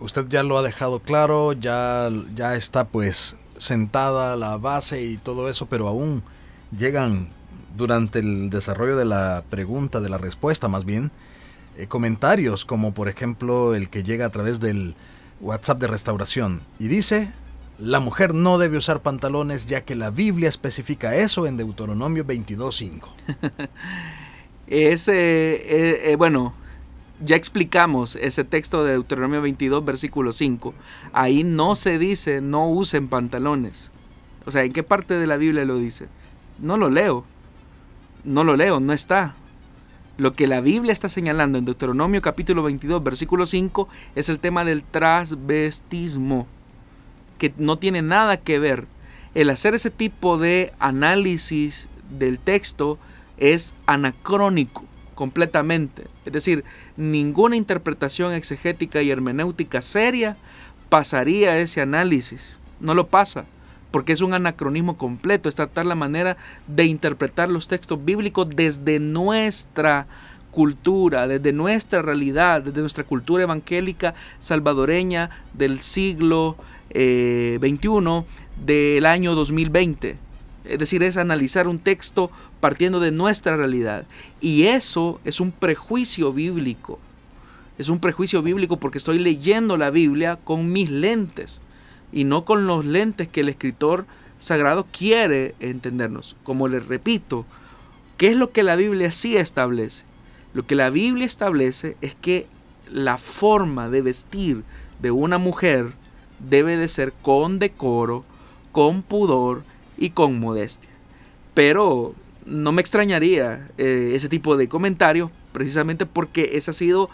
[0.00, 5.48] usted ya lo ha dejado claro, ya, ya está pues sentada la base y todo
[5.48, 6.22] eso, pero aún
[6.76, 7.28] llegan
[7.76, 11.10] durante el desarrollo de la pregunta, de la respuesta más bien,
[11.76, 14.94] eh, comentarios como por ejemplo el que llega a través del
[15.40, 17.32] WhatsApp de restauración y dice,
[17.78, 23.08] la mujer no debe usar pantalones ya que la Biblia especifica eso en Deuteronomio 22.5.
[24.66, 26.52] Ese, eh, eh, bueno,
[27.24, 30.74] ya explicamos ese texto de Deuteronomio 22, versículo 5.
[31.12, 33.92] Ahí no se dice no usen pantalones.
[34.44, 36.08] O sea, ¿en qué parte de la Biblia lo dice?
[36.58, 37.24] No lo leo
[38.26, 39.34] no lo leo, no está.
[40.18, 44.64] Lo que la Biblia está señalando en Deuteronomio capítulo 22, versículo 5, es el tema
[44.64, 46.46] del transvestismo,
[47.36, 48.86] que no tiene nada que ver.
[49.34, 52.98] El hacer ese tipo de análisis del texto
[53.38, 56.04] es anacrónico completamente.
[56.24, 56.64] Es decir,
[56.96, 60.36] ninguna interpretación exegética y hermenéutica seria
[60.88, 62.58] pasaría ese análisis.
[62.80, 63.46] No lo pasa
[63.90, 69.00] porque es un anacronismo completo, es tratar la manera de interpretar los textos bíblicos desde
[69.00, 70.06] nuestra
[70.50, 76.56] cultura, desde nuestra realidad, desde nuestra cultura evangélica salvadoreña del siglo
[76.90, 78.24] XXI, eh,
[78.64, 80.18] del año 2020.
[80.64, 84.06] Es decir, es analizar un texto partiendo de nuestra realidad.
[84.40, 86.98] Y eso es un prejuicio bíblico.
[87.78, 91.60] Es un prejuicio bíblico porque estoy leyendo la Biblia con mis lentes
[92.12, 94.06] y no con los lentes que el escritor
[94.38, 96.36] sagrado quiere entendernos.
[96.42, 97.44] Como les repito,
[98.16, 100.04] ¿qué es lo que la Biblia sí establece?
[100.54, 102.46] Lo que la Biblia establece es que
[102.90, 104.62] la forma de vestir
[105.00, 105.92] de una mujer
[106.38, 108.24] debe de ser con decoro,
[108.72, 109.62] con pudor
[109.96, 110.90] y con modestia.
[111.54, 112.14] Pero
[112.44, 117.10] no me extrañaría eh, ese tipo de comentarios precisamente porque esa ha sido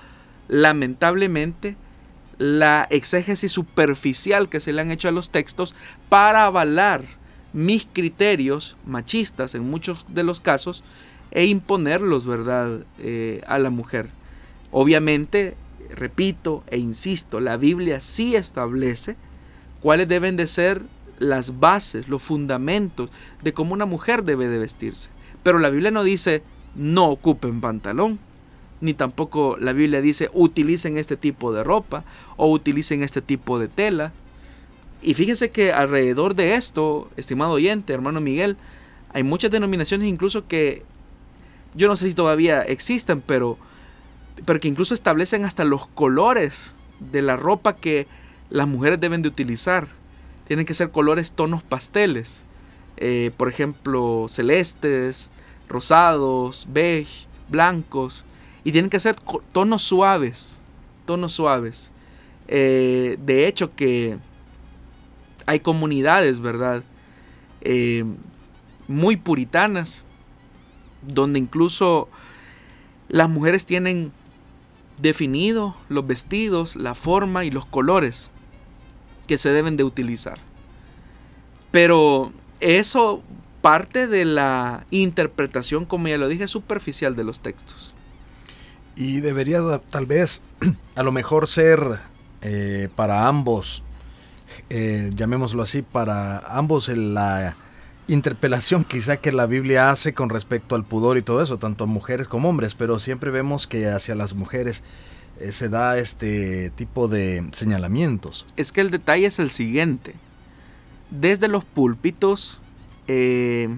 [0.48, 1.76] lamentablemente
[2.38, 5.74] la exégesis superficial que se le han hecho a los textos
[6.08, 7.04] para avalar
[7.52, 10.82] mis criterios machistas en muchos de los casos
[11.30, 14.08] e imponerlos, ¿verdad?, eh, a la mujer.
[14.70, 15.54] Obviamente,
[15.96, 19.16] repito e insisto, la Biblia sí establece
[19.80, 20.82] cuáles deben de ser
[21.18, 23.10] las bases, los fundamentos
[23.42, 25.10] de cómo una mujer debe de vestirse.
[25.42, 26.42] Pero la Biblia no dice
[26.74, 28.18] no ocupen pantalón
[28.82, 32.04] ni tampoco la Biblia dice utilicen este tipo de ropa
[32.36, 34.12] o utilicen este tipo de tela.
[35.00, 38.56] Y fíjense que alrededor de esto, estimado oyente, hermano Miguel,
[39.12, 40.82] hay muchas denominaciones incluso que
[41.74, 43.56] yo no sé si todavía existen, pero,
[44.44, 46.74] pero que incluso establecen hasta los colores
[47.12, 48.06] de la ropa que
[48.50, 49.88] las mujeres deben de utilizar.
[50.46, 52.42] Tienen que ser colores tonos pasteles.
[52.96, 55.30] Eh, por ejemplo, celestes,
[55.68, 58.24] rosados, beige, blancos.
[58.64, 59.16] Y tienen que ser
[59.52, 60.60] tonos suaves.
[61.06, 61.90] Tonos suaves.
[62.48, 64.18] Eh, de hecho que
[65.46, 66.82] hay comunidades, ¿verdad?
[67.62, 68.04] Eh,
[68.88, 70.04] muy puritanas,
[71.02, 72.08] donde incluso
[73.08, 74.12] las mujeres tienen
[75.02, 78.30] definido los vestidos, la forma y los colores
[79.26, 80.38] que se deben de utilizar.
[81.70, 83.22] Pero eso
[83.60, 87.94] parte de la interpretación, como ya lo dije, superficial de los textos.
[88.94, 90.42] Y debería tal vez,
[90.94, 92.00] a lo mejor ser
[92.42, 93.82] eh, para ambos,
[94.70, 97.56] eh, llamémoslo así, para ambos la
[98.08, 102.28] interpelación quizá que la Biblia hace con respecto al pudor y todo eso, tanto mujeres
[102.28, 104.82] como hombres, pero siempre vemos que hacia las mujeres
[105.40, 108.46] eh, se da este tipo de señalamientos.
[108.56, 110.14] Es que el detalle es el siguiente.
[111.10, 112.60] Desde los púlpitos
[113.08, 113.68] eh,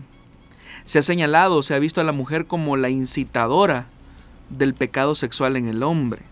[0.85, 3.87] se ha señalado, se ha visto a la mujer como la incitadora
[4.51, 6.23] del pecado sexual en el hombre.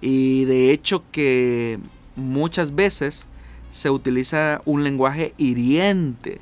[0.00, 1.78] Y de hecho que
[2.16, 3.26] muchas veces
[3.70, 6.40] se utiliza un lenguaje hiriente,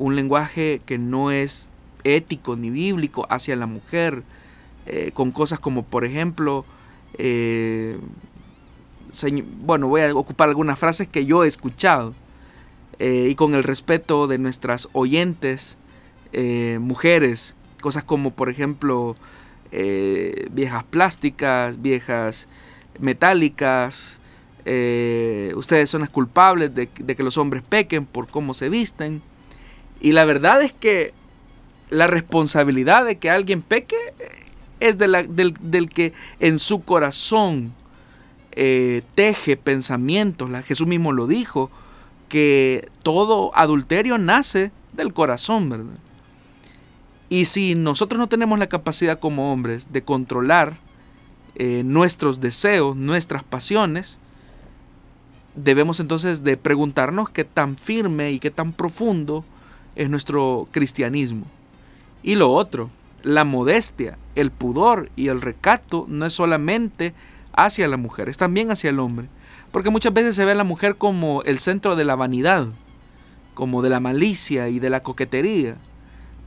[0.00, 1.70] un lenguaje que no es
[2.04, 4.22] ético ni bíblico hacia la mujer,
[4.86, 6.64] eh, con cosas como por ejemplo,
[7.18, 7.98] eh,
[9.60, 12.14] bueno, voy a ocupar algunas frases que yo he escuchado
[12.98, 15.76] eh, y con el respeto de nuestras oyentes
[16.80, 19.16] mujeres, cosas como por ejemplo
[20.52, 22.46] viejas plásticas, viejas
[23.00, 24.20] metálicas,
[25.56, 29.22] ustedes son las culpables de, que los hombres pequen por cómo se visten.
[30.00, 31.12] Y la verdad es que
[31.90, 33.96] la responsabilidad de que alguien peque
[34.78, 37.74] es de la, del, que en su corazón
[38.52, 40.48] eh, teje pensamientos.
[40.48, 41.70] La, Jesús mismo lo dijo,
[42.28, 45.98] que todo adulterio nace del corazón.
[47.28, 50.78] Y si nosotros no tenemos la capacidad como hombres de controlar
[51.56, 54.18] eh, nuestros deseos, nuestras pasiones,
[55.54, 59.44] debemos entonces de preguntarnos qué tan firme y qué tan profundo
[59.96, 61.46] es nuestro cristianismo.
[62.22, 62.90] Y lo otro,
[63.22, 67.14] la modestia, el pudor y el recato no es solamente
[67.52, 69.28] hacia la mujer, es también hacia el hombre.
[69.70, 72.66] Porque muchas veces se ve a la mujer como el centro de la vanidad,
[73.54, 75.76] como de la malicia y de la coquetería.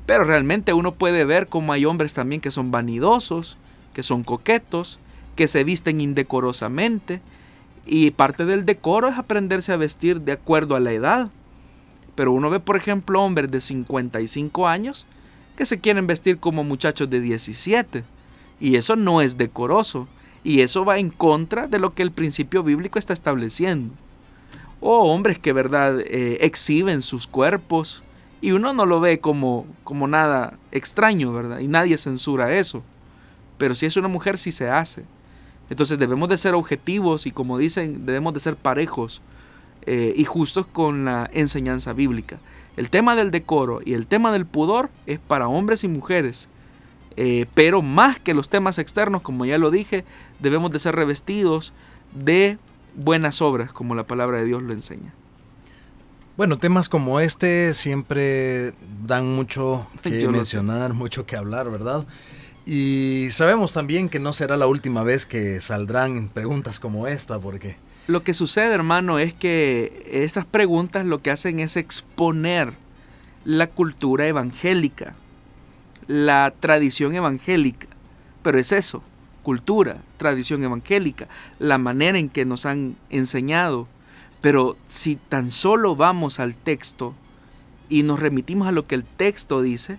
[0.06, 3.58] Pero realmente uno puede ver como hay hombres también que son vanidosos,
[3.94, 5.00] que son coquetos,
[5.36, 7.22] que se visten indecorosamente.
[7.86, 11.30] Y parte del decoro es aprenderse a vestir de acuerdo a la edad.
[12.16, 15.08] Pero uno ve, por ejemplo, hombres de 55 años
[15.56, 18.04] que se quieren vestir como muchachos de 17.
[18.60, 20.08] Y eso no es decoroso.
[20.44, 23.94] Y eso va en contra de lo que el principio bíblico está estableciendo.
[24.80, 28.04] O hombres que, verdad, eh, exhiben sus cuerpos.
[28.42, 31.60] Y uno no lo ve como, como nada extraño, ¿verdad?
[31.60, 32.84] Y nadie censura eso.
[33.58, 35.06] Pero si es una mujer, sí se hace.
[35.70, 39.22] Entonces debemos de ser objetivos y como dicen, debemos de ser parejos
[39.86, 42.40] eh, y justos con la enseñanza bíblica.
[42.78, 46.50] El tema del decoro y el tema del pudor es para hombres y mujeres.
[47.16, 50.04] Eh, pero más que los temas externos, como ya lo dije,
[50.40, 51.74] debemos de ser revestidos
[52.14, 52.58] de
[52.96, 55.14] buenas obras, como la palabra de Dios lo enseña.
[56.36, 58.74] Bueno, temas como este siempre
[59.06, 62.06] dan mucho que mencionar, mucho que hablar, ¿verdad?
[62.66, 67.76] Y sabemos también que no será la última vez que saldrán preguntas como esta, porque
[68.08, 72.74] lo que sucede, hermano, es que estas preguntas lo que hacen es exponer
[73.46, 75.16] la cultura evangélica,
[76.08, 77.88] la tradición evangélica.
[78.42, 79.04] Pero es eso,
[79.42, 81.28] cultura, tradición evangélica,
[81.60, 83.88] la manera en que nos han enseñado.
[84.42, 87.16] Pero si tan solo vamos al texto
[87.88, 89.98] y nos remitimos a lo que el texto dice,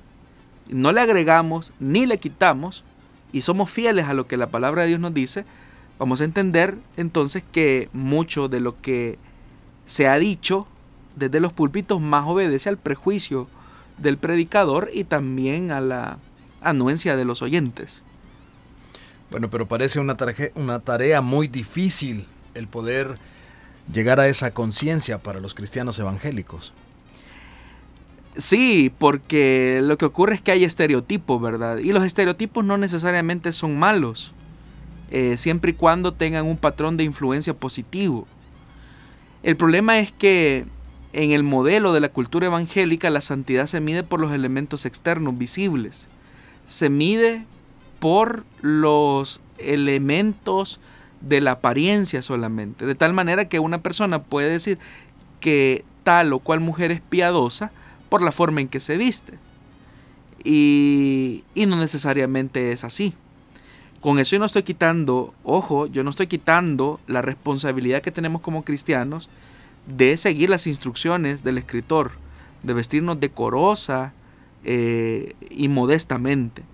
[0.68, 2.84] no le agregamos ni le quitamos
[3.32, 5.44] y somos fieles a lo que la palabra de Dios nos dice,
[5.98, 9.18] Vamos a entender entonces que mucho de lo que
[9.86, 10.66] se ha dicho
[11.16, 13.48] desde los púlpitos más obedece al prejuicio
[13.98, 16.18] del predicador y también a la
[16.60, 18.02] anuencia de los oyentes.
[19.30, 20.16] Bueno, pero parece una,
[20.54, 23.16] una tarea muy difícil el poder
[23.92, 26.72] llegar a esa conciencia para los cristianos evangélicos.
[28.36, 31.78] Sí, porque lo que ocurre es que hay estereotipos, ¿verdad?
[31.78, 34.34] Y los estereotipos no necesariamente son malos,
[35.10, 38.26] eh, siempre y cuando tengan un patrón de influencia positivo.
[39.42, 40.64] El problema es que
[41.12, 45.38] en el modelo de la cultura evangélica la santidad se mide por los elementos externos
[45.38, 46.08] visibles.
[46.66, 47.44] Se mide
[48.00, 50.80] por los elementos
[51.20, 52.86] de la apariencia solamente.
[52.86, 54.78] De tal manera que una persona puede decir
[55.40, 57.70] que tal o cual mujer es piadosa
[58.08, 59.34] por la forma en que se viste.
[60.42, 63.14] Y, y no necesariamente es así.
[64.04, 68.42] Con eso yo no estoy quitando, ojo, yo no estoy quitando la responsabilidad que tenemos
[68.42, 69.30] como cristianos
[69.86, 72.10] de seguir las instrucciones del escritor,
[72.62, 74.12] de vestirnos decorosa
[74.62, 76.64] eh, y modestamente.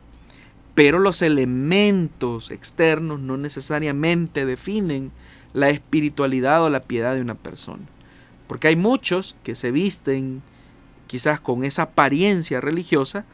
[0.74, 5.12] Pero los elementos externos no necesariamente definen
[5.52, 7.84] la espiritualidad o la piedad de una persona.
[8.48, 10.42] Porque hay muchos que se visten
[11.06, 13.24] quizás con esa apariencia religiosa,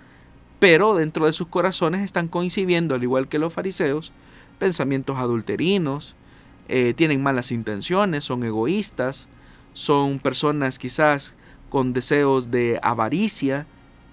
[0.58, 4.12] pero dentro de sus corazones están coincidiendo, al igual que los fariseos,
[4.58, 6.16] pensamientos adulterinos,
[6.68, 9.28] eh, tienen malas intenciones, son egoístas,
[9.74, 11.34] son personas quizás
[11.68, 13.66] con deseos de avaricia,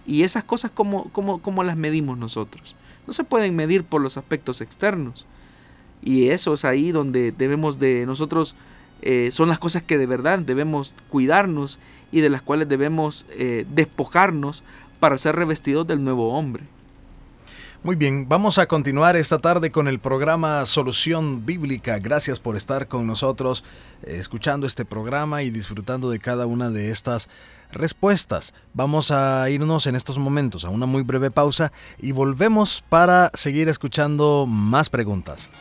[0.05, 2.75] y esas cosas como, como, las medimos nosotros.
[3.07, 5.25] No se pueden medir por los aspectos externos.
[6.01, 8.55] Y eso es ahí donde debemos de nosotros,
[9.01, 11.79] eh, son las cosas que de verdad debemos cuidarnos
[12.11, 14.63] y de las cuales debemos eh, despojarnos
[15.03, 16.63] para ser revestidos del nuevo hombre.
[17.83, 21.99] Muy bien, vamos a continuar esta tarde con el programa Solución Bíblica.
[21.99, 23.65] Gracias por estar con nosotros,
[24.03, 27.27] eh, escuchando este programa y disfrutando de cada una de estas
[27.73, 28.53] respuestas.
[28.73, 33.67] Vamos a irnos en estos momentos a una muy breve pausa y volvemos para seguir
[33.67, 35.51] escuchando más preguntas.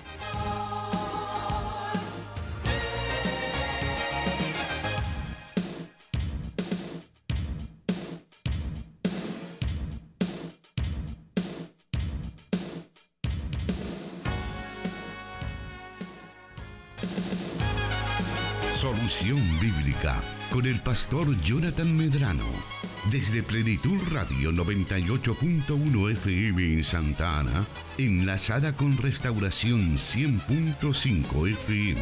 [20.50, 22.42] Con el pastor Jonathan Medrano.
[23.12, 27.64] Desde Plenitud Radio 98.1 FM en Santa Ana,
[27.98, 32.00] enlazada con Restauración 100.5 FM.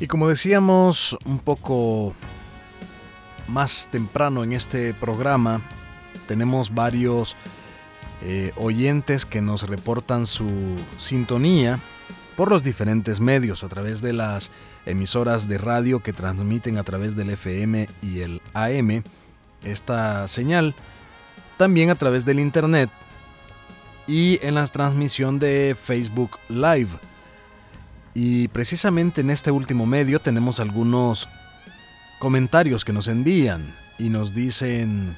[0.00, 2.14] Y como decíamos un poco
[3.46, 5.62] más temprano en este programa
[6.26, 7.36] tenemos varios
[8.22, 10.48] eh, oyentes que nos reportan su
[10.98, 11.80] sintonía
[12.36, 14.50] por los diferentes medios a través de las
[14.86, 19.02] emisoras de radio que transmiten a través del FM y el AM
[19.64, 20.74] esta señal,
[21.56, 22.90] también a través del internet
[24.06, 26.88] y en la transmisión de Facebook Live.
[28.14, 31.28] Y precisamente en este último medio tenemos algunos
[32.18, 35.16] comentarios que nos envían y nos dicen,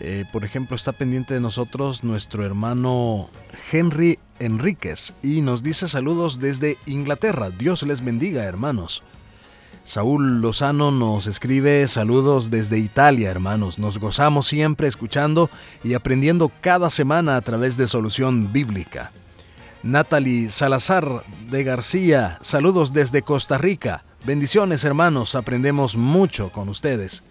[0.00, 3.28] eh, por ejemplo, está pendiente de nosotros nuestro hermano
[3.70, 7.50] Henry Enríquez y nos dice saludos desde Inglaterra.
[7.50, 9.02] Dios les bendiga, hermanos.
[9.84, 13.78] Saúl Lozano nos escribe saludos desde Italia, hermanos.
[13.78, 15.50] Nos gozamos siempre escuchando
[15.84, 19.12] y aprendiendo cada semana a través de Solución Bíblica.
[19.82, 24.04] Natalie Salazar de García, saludos desde Costa Rica.
[24.24, 27.22] Bendiciones hermanos, aprendemos mucho con ustedes.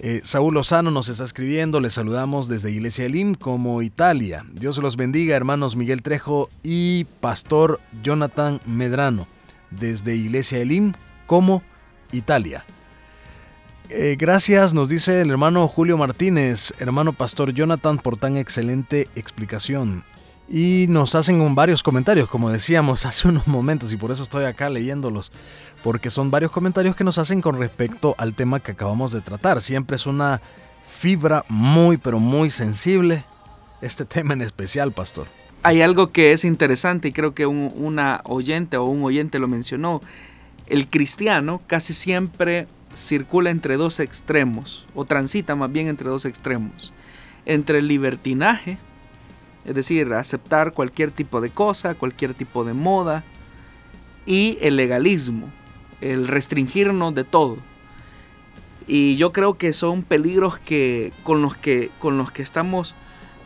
[0.00, 4.44] Eh, Saúl Lozano nos está escribiendo, les saludamos desde Iglesia Elim como Italia.
[4.52, 9.26] Dios los bendiga hermanos Miguel Trejo y Pastor Jonathan Medrano
[9.70, 10.92] desde Iglesia Elim
[11.26, 11.62] como
[12.12, 12.64] Italia.
[13.90, 20.04] Eh, gracias, nos dice el hermano Julio Martínez, hermano Pastor Jonathan, por tan excelente explicación.
[20.48, 24.68] Y nos hacen varios comentarios, como decíamos hace unos momentos, y por eso estoy acá
[24.68, 25.32] leyéndolos
[25.84, 29.60] porque son varios comentarios que nos hacen con respecto al tema que acabamos de tratar.
[29.60, 30.40] Siempre es una
[30.98, 33.26] fibra muy, pero muy sensible
[33.82, 35.26] este tema en especial, pastor.
[35.62, 39.46] Hay algo que es interesante y creo que un, una oyente o un oyente lo
[39.46, 40.00] mencionó.
[40.66, 42.66] El cristiano casi siempre
[42.96, 46.94] circula entre dos extremos, o transita más bien entre dos extremos.
[47.44, 48.78] Entre el libertinaje,
[49.64, 53.24] es decir, aceptar cualquier tipo de cosa, cualquier tipo de moda,
[54.26, 55.50] y el legalismo,
[56.00, 57.58] el restringirnos de todo.
[58.86, 62.94] Y yo creo que son peligros que, con, los que, con los que estamos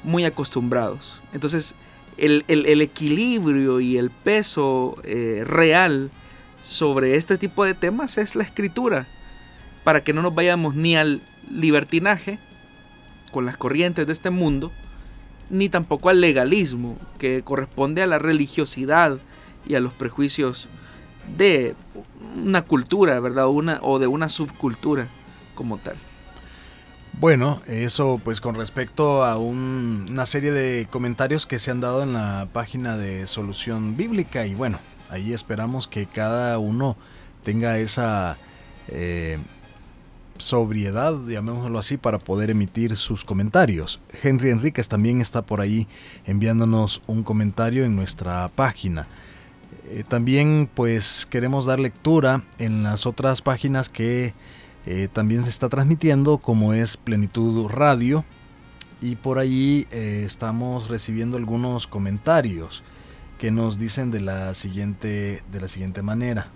[0.03, 1.23] muy acostumbrados.
[1.33, 1.75] Entonces,
[2.17, 6.11] el, equilibrio y el peso eh, real
[6.61, 9.07] sobre este tipo de temas es la escritura,
[9.85, 12.39] para que no nos vayamos ni al libertinaje
[13.31, 14.73] con las corrientes de este mundo,
[15.51, 19.19] ni tampoco al legalismo, que corresponde a la religiosidad
[19.67, 20.69] y a los prejuicios
[21.37, 21.75] de
[22.37, 23.49] una cultura, ¿verdad?
[23.49, 25.09] Una, o de una subcultura
[25.55, 25.97] como tal.
[27.21, 32.13] Bueno, eso pues con respecto a una serie de comentarios que se han dado en
[32.13, 34.79] la página de Solución Bíblica y bueno,
[35.11, 36.97] ahí esperamos que cada uno
[37.43, 38.37] tenga esa
[38.87, 39.39] eh,
[40.39, 44.01] sobriedad, llamémoslo así, para poder emitir sus comentarios.
[44.23, 45.87] Henry Enríquez también está por ahí
[46.27, 49.07] enviándonos un comentario en nuestra página.
[49.91, 54.35] Eh, también pues queremos dar lectura en las otras páginas que
[54.87, 58.25] eh, también se está transmitiendo como es Plenitud Radio
[59.01, 62.85] y por ahí eh, estamos recibiendo algunos comentarios
[63.39, 66.49] que nos dicen de la siguiente de la siguiente manera.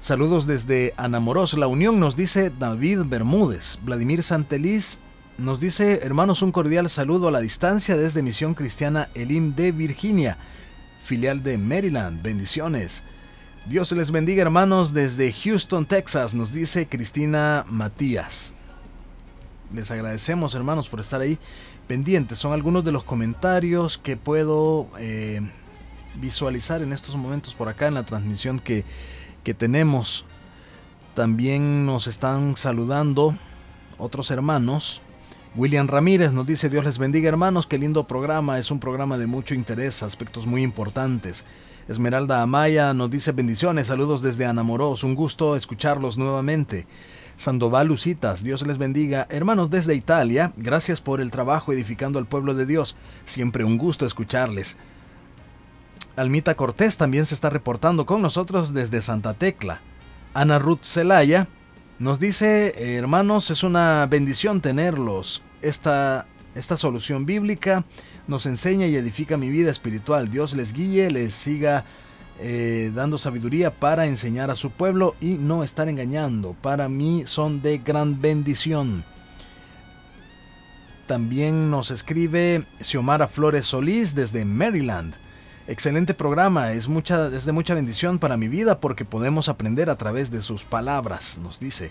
[0.00, 3.80] Saludos desde Anamoros, La Unión, nos dice David Bermúdez.
[3.82, 5.00] Vladimir Santeliz
[5.38, 10.38] nos dice, hermanos, un cordial saludo a la distancia desde Misión Cristiana Elim de Virginia,
[11.02, 12.22] filial de Maryland.
[12.22, 13.02] Bendiciones.
[13.66, 18.54] Dios les bendiga, hermanos, desde Houston, Texas, nos dice Cristina Matías.
[19.74, 21.38] Les agradecemos, hermanos, por estar ahí
[21.88, 22.38] pendientes.
[22.38, 25.40] Son algunos de los comentarios que puedo eh,
[26.20, 28.84] visualizar en estos momentos por acá en la transmisión que
[29.44, 30.24] que tenemos.
[31.14, 33.36] También nos están saludando
[33.98, 35.02] otros hermanos.
[35.56, 39.26] William Ramírez nos dice Dios les bendiga hermanos, qué lindo programa, es un programa de
[39.26, 41.44] mucho interés, aspectos muy importantes.
[41.88, 46.86] Esmeralda Amaya nos dice bendiciones, saludos desde Anamoros, un gusto escucharlos nuevamente.
[47.38, 49.26] Sandoval Lucitas, Dios les bendiga.
[49.30, 52.96] Hermanos desde Italia, gracias por el trabajo edificando al pueblo de Dios.
[53.26, 54.76] Siempre un gusto escucharles.
[56.18, 59.80] Almita Cortés también se está reportando con nosotros desde Santa Tecla.
[60.34, 61.46] Ana Ruth Zelaya
[62.00, 65.42] nos dice, hermanos, es una bendición tenerlos.
[65.62, 67.84] Esta, esta solución bíblica
[68.26, 70.28] nos enseña y edifica mi vida espiritual.
[70.28, 71.84] Dios les guíe, les siga
[72.40, 76.54] eh, dando sabiduría para enseñar a su pueblo y no estar engañando.
[76.60, 79.04] Para mí son de gran bendición.
[81.06, 85.14] También nos escribe Xiomara Flores Solís desde Maryland.
[85.70, 90.40] Excelente programa, es, de mucha bendición para mi vida porque podemos aprender a través de
[90.40, 91.90] sus palabras, nos dice.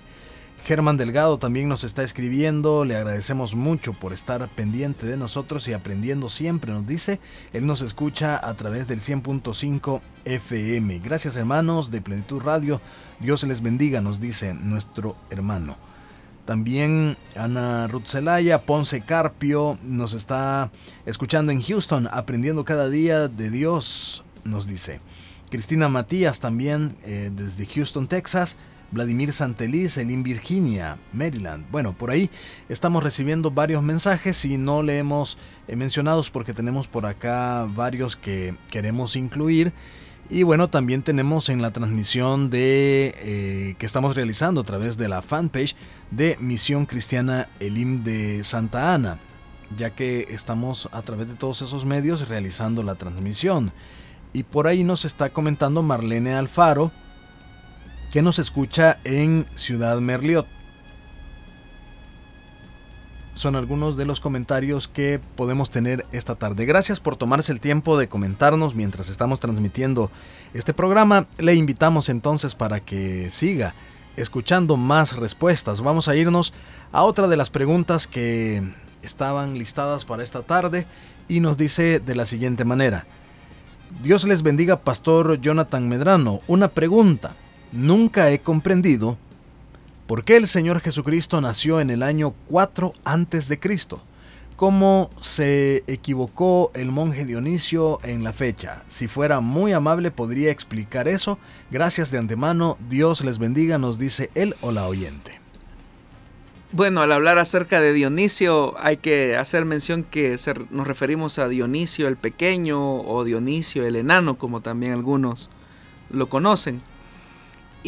[0.66, 5.74] Germán Delgado también nos está escribiendo, le agradecemos mucho por estar pendiente de nosotros y
[5.74, 7.20] aprendiendo siempre, nos dice.
[7.54, 10.98] Él nos escucha a través del 100.5 FM.
[10.98, 12.82] Gracias hermanos de Plenitud Radio,
[13.20, 15.78] Dios les bendiga, nos dice nuestro hermano.
[16.48, 20.72] También Ana Rutzelaya, Ponce Carpio nos está
[21.06, 25.02] escuchando en Houston, aprendiendo cada día de Dios, nos dice.
[25.50, 28.58] Cristina Matías también eh, desde Houston, Texas.
[28.92, 31.66] Vladimir Santeliz, en Virginia, Maryland.
[31.70, 32.30] Bueno, por ahí
[32.70, 35.38] estamos recibiendo varios mensajes y no le hemos
[35.68, 39.74] eh, mencionados porque tenemos por acá varios que queremos incluir.
[40.30, 45.08] Y bueno, también tenemos en la transmisión de eh, que estamos realizando a través de
[45.08, 45.76] la fanpage
[46.12, 49.20] de Misión Cristiana Elim de Santa Ana,
[49.78, 53.72] ya que estamos a través de todos esos medios realizando la transmisión.
[54.34, 56.92] Y por ahí nos está comentando Marlene Alfaro,
[58.12, 60.57] que nos escucha en Ciudad Merliot
[63.38, 66.66] son algunos de los comentarios que podemos tener esta tarde.
[66.66, 70.12] Gracias por tomarse el tiempo de comentarnos mientras estamos transmitiendo
[70.54, 71.28] este programa.
[71.38, 73.76] Le invitamos entonces para que siga
[74.16, 75.82] escuchando más respuestas.
[75.82, 76.54] Vamos a irnos
[76.92, 78.64] a otra de las preguntas que
[79.04, 80.88] estaban listadas para esta tarde
[81.28, 83.06] y nos dice de la siguiente manera.
[84.02, 86.42] Dios les bendiga, Pastor Jonathan Medrano.
[86.48, 87.36] Una pregunta.
[87.72, 89.18] Nunca he comprendido
[90.08, 94.02] ¿Por qué el Señor Jesucristo nació en el año 4 antes de Cristo?
[94.56, 98.84] ¿Cómo se equivocó el monje Dionisio en la fecha?
[98.88, 101.40] Si fuera muy amable podría explicar eso.
[101.72, 102.78] Gracias de antemano.
[102.90, 105.42] Dios les bendiga, nos dice él o la oyente.
[106.72, 110.38] Bueno, al hablar acerca de Dionisio hay que hacer mención que
[110.70, 115.50] nos referimos a Dionisio el pequeño o Dionisio el enano, como también algunos
[116.10, 116.82] lo conocen.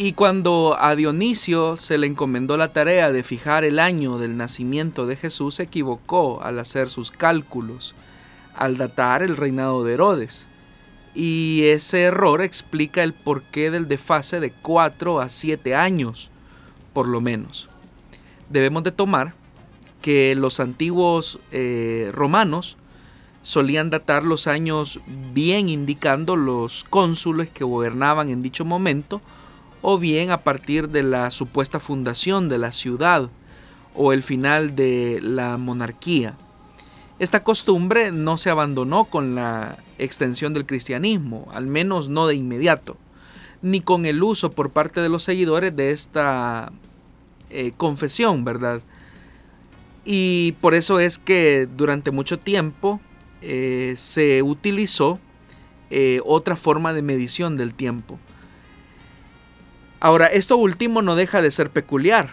[0.02, 5.04] Y cuando a Dionisio se le encomendó la tarea de fijar el año del nacimiento
[5.04, 7.94] de Jesús, se equivocó al hacer sus cálculos,
[8.56, 10.46] al datar el reinado de Herodes.
[11.14, 16.30] Y ese error explica el porqué del desfase de 4 a 7 años,
[16.94, 17.68] por lo menos.
[18.48, 19.34] Debemos de tomar
[20.00, 22.78] que los antiguos eh, romanos
[23.42, 24.98] solían datar los años
[25.34, 29.20] bien indicando los cónsules que gobernaban en dicho momento,
[29.82, 33.30] o bien a partir de la supuesta fundación de la ciudad
[33.94, 36.36] o el final de la monarquía.
[37.18, 42.96] Esta costumbre no se abandonó con la extensión del cristianismo, al menos no de inmediato,
[43.62, 46.72] ni con el uso por parte de los seguidores de esta
[47.50, 48.80] eh, confesión, ¿verdad?
[50.04, 53.00] Y por eso es que durante mucho tiempo
[53.42, 55.18] eh, se utilizó
[55.90, 58.18] eh, otra forma de medición del tiempo.
[60.00, 62.30] Ahora, esto último no deja de ser peculiar,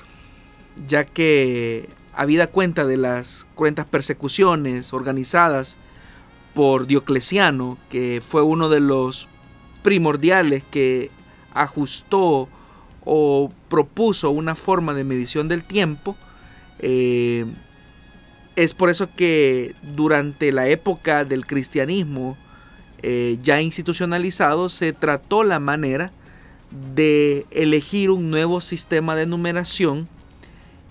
[0.87, 5.75] ya que habida cuenta de las cruentas persecuciones organizadas
[6.53, 9.27] por Diocleciano, que fue uno de los
[9.83, 11.11] primordiales que
[11.53, 12.47] ajustó
[13.03, 16.15] o propuso una forma de medición del tiempo,
[16.79, 17.45] eh,
[18.55, 22.37] es por eso que durante la época del cristianismo
[23.03, 26.11] eh, ya institucionalizado se trató la manera
[26.71, 30.07] de elegir un nuevo sistema de numeración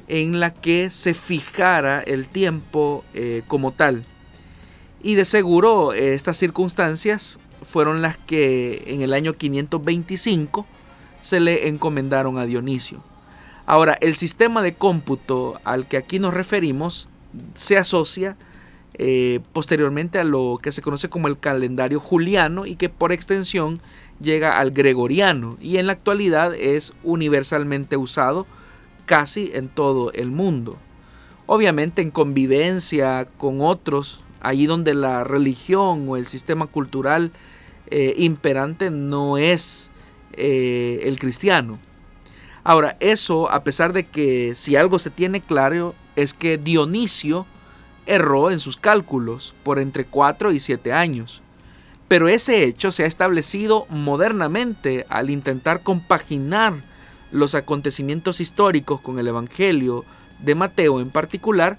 [0.09, 4.05] en la que se fijara el tiempo eh, como tal.
[5.03, 10.66] Y de seguro eh, estas circunstancias fueron las que en el año 525
[11.20, 13.03] se le encomendaron a Dionisio.
[13.66, 17.09] Ahora, el sistema de cómputo al que aquí nos referimos
[17.55, 18.37] se asocia
[18.99, 23.81] eh, posteriormente a lo que se conoce como el calendario juliano y que por extensión
[24.20, 28.46] llega al gregoriano y en la actualidad es universalmente usado
[29.04, 30.76] casi en todo el mundo.
[31.46, 37.30] Obviamente en convivencia con otros, allí donde la religión o el sistema cultural
[37.88, 39.90] eh, imperante no es
[40.32, 41.78] eh, el cristiano.
[42.64, 47.46] Ahora, eso a pesar de que si algo se tiene claro es que Dionisio
[48.06, 51.42] erró en sus cálculos por entre 4 y 7 años.
[52.09, 56.74] Pero ese hecho se ha establecido modernamente al intentar compaginar
[57.32, 60.04] los acontecimientos históricos con el Evangelio
[60.38, 61.78] de Mateo en particular,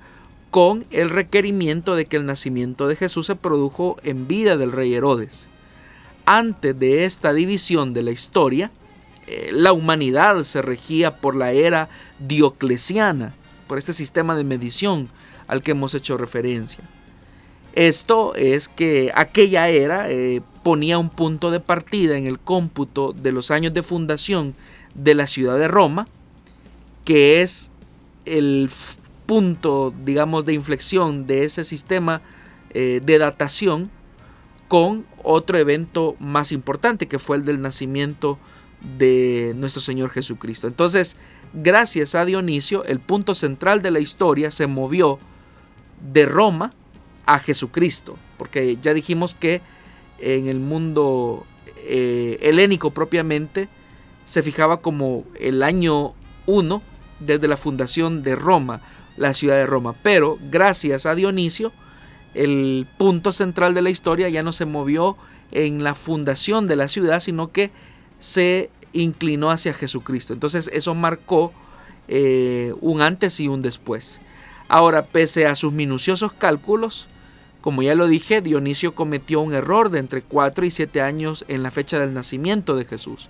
[0.51, 4.93] con el requerimiento de que el nacimiento de Jesús se produjo en vida del rey
[4.93, 5.47] Herodes.
[6.25, 8.71] Antes de esta división de la historia,
[9.27, 13.33] eh, la humanidad se regía por la era dioclesiana,
[13.67, 15.09] por este sistema de medición
[15.47, 16.83] al que hemos hecho referencia.
[17.77, 23.31] Esto es que aquella era eh, ponía un punto de partida en el cómputo de
[23.31, 24.55] los años de fundación
[24.95, 26.07] de la ciudad de Roma,
[27.05, 27.69] que es
[28.25, 28.71] el
[29.27, 32.23] punto, digamos, de inflexión de ese sistema
[32.71, 33.91] eh, de datación
[34.67, 38.39] con otro evento más importante que fue el del nacimiento
[38.97, 40.65] de nuestro Señor Jesucristo.
[40.65, 41.15] Entonces,
[41.53, 45.19] gracias a Dionisio, el punto central de la historia se movió
[46.11, 46.71] de Roma
[47.27, 49.61] a Jesucristo, porque ya dijimos que
[50.17, 51.45] en el mundo
[51.77, 53.69] eh, helénico propiamente
[54.25, 56.13] se fijaba como el año
[56.47, 56.81] 1
[57.19, 58.81] desde la fundación de Roma,
[59.17, 61.71] la ciudad de Roma, pero gracias a Dionisio,
[62.33, 65.17] el punto central de la historia ya no se movió
[65.51, 67.71] en la fundación de la ciudad, sino que
[68.19, 70.33] se inclinó hacia Jesucristo.
[70.33, 71.51] Entonces eso marcó
[72.07, 74.21] eh, un antes y un después.
[74.69, 77.07] Ahora, pese a sus minuciosos cálculos,
[77.67, 81.63] como ya lo dije, Dionisio cometió un error de entre 4 y 7 años en
[81.63, 83.27] la fecha del nacimiento de Jesús.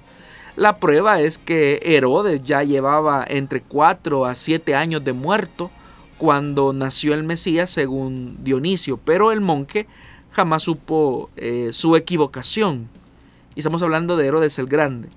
[0.55, 5.71] La prueba es que Herodes ya llevaba entre 4 a 7 años de muerto
[6.19, 9.87] cuando nació el Mesías según Dionisio, pero el monje
[10.31, 12.89] jamás supo eh, su equivocación.
[13.55, 15.09] Y estamos hablando de Herodes el Grande.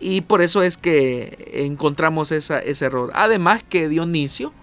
[0.00, 3.10] Y por eso es que encontramos ese error.
[3.12, 4.54] Además que Dionisio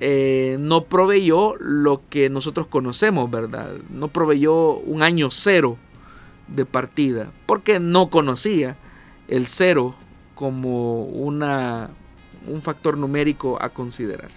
[0.00, 3.72] eh, no proveyó lo que nosotros conocemos, ¿verdad?
[3.90, 5.76] No proveyó un año cero
[6.46, 8.76] de partida, porque no conocía
[9.26, 9.94] el cero
[10.34, 11.90] como una,
[12.46, 14.30] un factor numérico a considerar.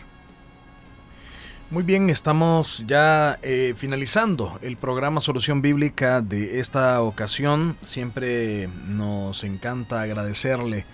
[1.70, 7.78] Muy bien, estamos ya eh, finalizando el programa Solución Bíblica de esta ocasión.
[7.82, 10.86] Siempre nos encanta agradecerle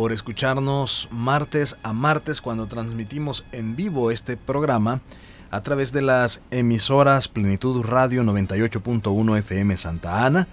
[0.00, 5.02] por escucharnos martes a martes cuando transmitimos en vivo este programa
[5.50, 10.48] a través de las emisoras Plenitud Radio 98.1 FM Santa Ana.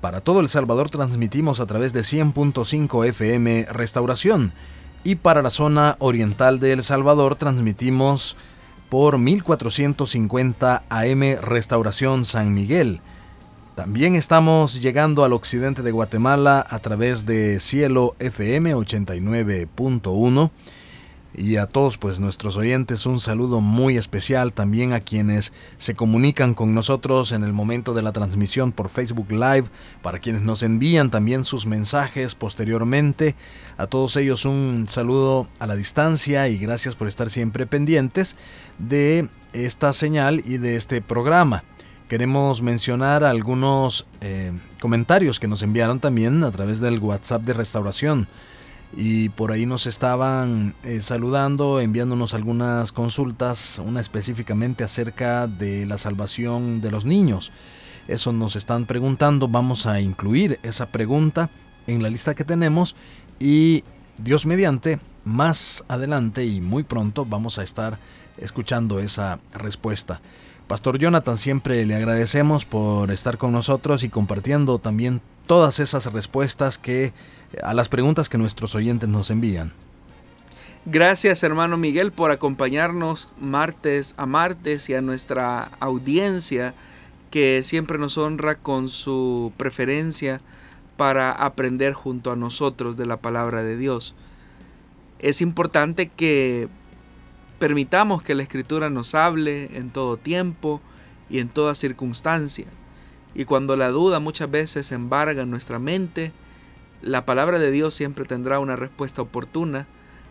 [0.00, 4.52] Para todo El Salvador transmitimos a través de 100.5 FM Restauración
[5.04, 8.36] y para la zona oriental de El Salvador transmitimos
[8.88, 13.02] por 1450 AM Restauración San Miguel.
[13.78, 20.50] También estamos llegando al occidente de Guatemala a través de Cielo FM 89.1
[21.32, 26.54] y a todos pues nuestros oyentes un saludo muy especial también a quienes se comunican
[26.54, 29.66] con nosotros en el momento de la transmisión por Facebook Live,
[30.02, 33.36] para quienes nos envían también sus mensajes posteriormente,
[33.76, 38.36] a todos ellos un saludo a la distancia y gracias por estar siempre pendientes
[38.80, 41.62] de esta señal y de este programa.
[42.08, 48.28] Queremos mencionar algunos eh, comentarios que nos enviaron también a través del WhatsApp de restauración
[48.96, 55.98] y por ahí nos estaban eh, saludando, enviándonos algunas consultas, una específicamente acerca de la
[55.98, 57.52] salvación de los niños.
[58.08, 61.50] Eso nos están preguntando, vamos a incluir esa pregunta
[61.86, 62.96] en la lista que tenemos
[63.38, 63.84] y
[64.16, 67.98] Dios mediante, más adelante y muy pronto vamos a estar
[68.38, 70.22] escuchando esa respuesta.
[70.68, 76.76] Pastor Jonathan, siempre le agradecemos por estar con nosotros y compartiendo también todas esas respuestas
[76.76, 77.14] que
[77.62, 79.72] a las preguntas que nuestros oyentes nos envían.
[80.84, 86.74] Gracias hermano Miguel por acompañarnos martes a martes y a nuestra audiencia
[87.30, 90.42] que siempre nos honra con su preferencia
[90.98, 94.14] para aprender junto a nosotros de la palabra de Dios.
[95.18, 96.68] Es importante que
[97.58, 100.80] permitamos que la escritura nos hable en todo tiempo
[101.28, 102.66] y en toda circunstancia.
[103.34, 106.32] Y cuando la duda muchas veces embarga nuestra mente,
[107.02, 109.86] la palabra de Dios siempre tendrá una respuesta oportuna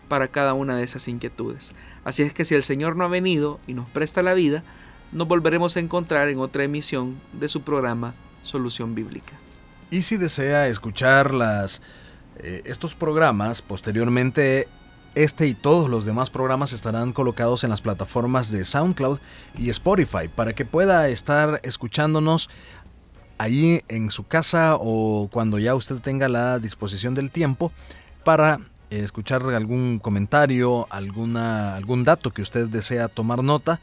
[0.08, 1.72] para cada una de esas inquietudes.
[2.04, 4.62] Así es que si el Señor no ha venido y nos presta la vida,
[5.12, 9.34] nos volveremos a encontrar en otra emisión de su programa Solución Bíblica.
[9.90, 11.80] Y si desea escuchar las,
[12.36, 14.68] eh, estos programas, posteriormente
[15.18, 19.18] este y todos los demás programas estarán colocados en las plataformas de SoundCloud
[19.58, 22.48] y Spotify para que pueda estar escuchándonos
[23.36, 27.72] ahí en su casa o cuando ya usted tenga la disposición del tiempo
[28.22, 28.60] para
[28.90, 33.80] escuchar algún comentario, alguna, algún dato que usted desea tomar nota,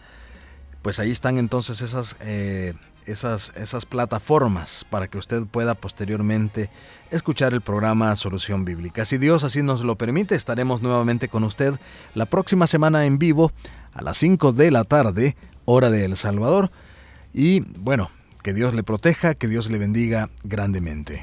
[0.81, 2.75] pues ahí están entonces esas, eh,
[3.05, 6.69] esas, esas plataformas para que usted pueda posteriormente
[7.11, 9.05] escuchar el programa Solución Bíblica.
[9.05, 11.73] Si Dios así nos lo permite, estaremos nuevamente con usted
[12.13, 13.51] la próxima semana en vivo
[13.93, 15.35] a las 5 de la tarde,
[15.65, 16.71] hora de El Salvador.
[17.33, 18.09] Y bueno,
[18.43, 21.21] que Dios le proteja, que Dios le bendiga grandemente.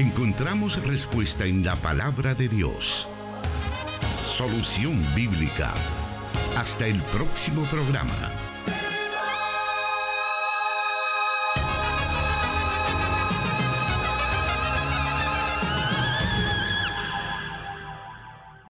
[0.00, 3.06] Encontramos respuesta en la palabra de Dios.
[4.24, 5.74] Solución Bíblica.
[6.56, 8.39] Hasta el próximo programa.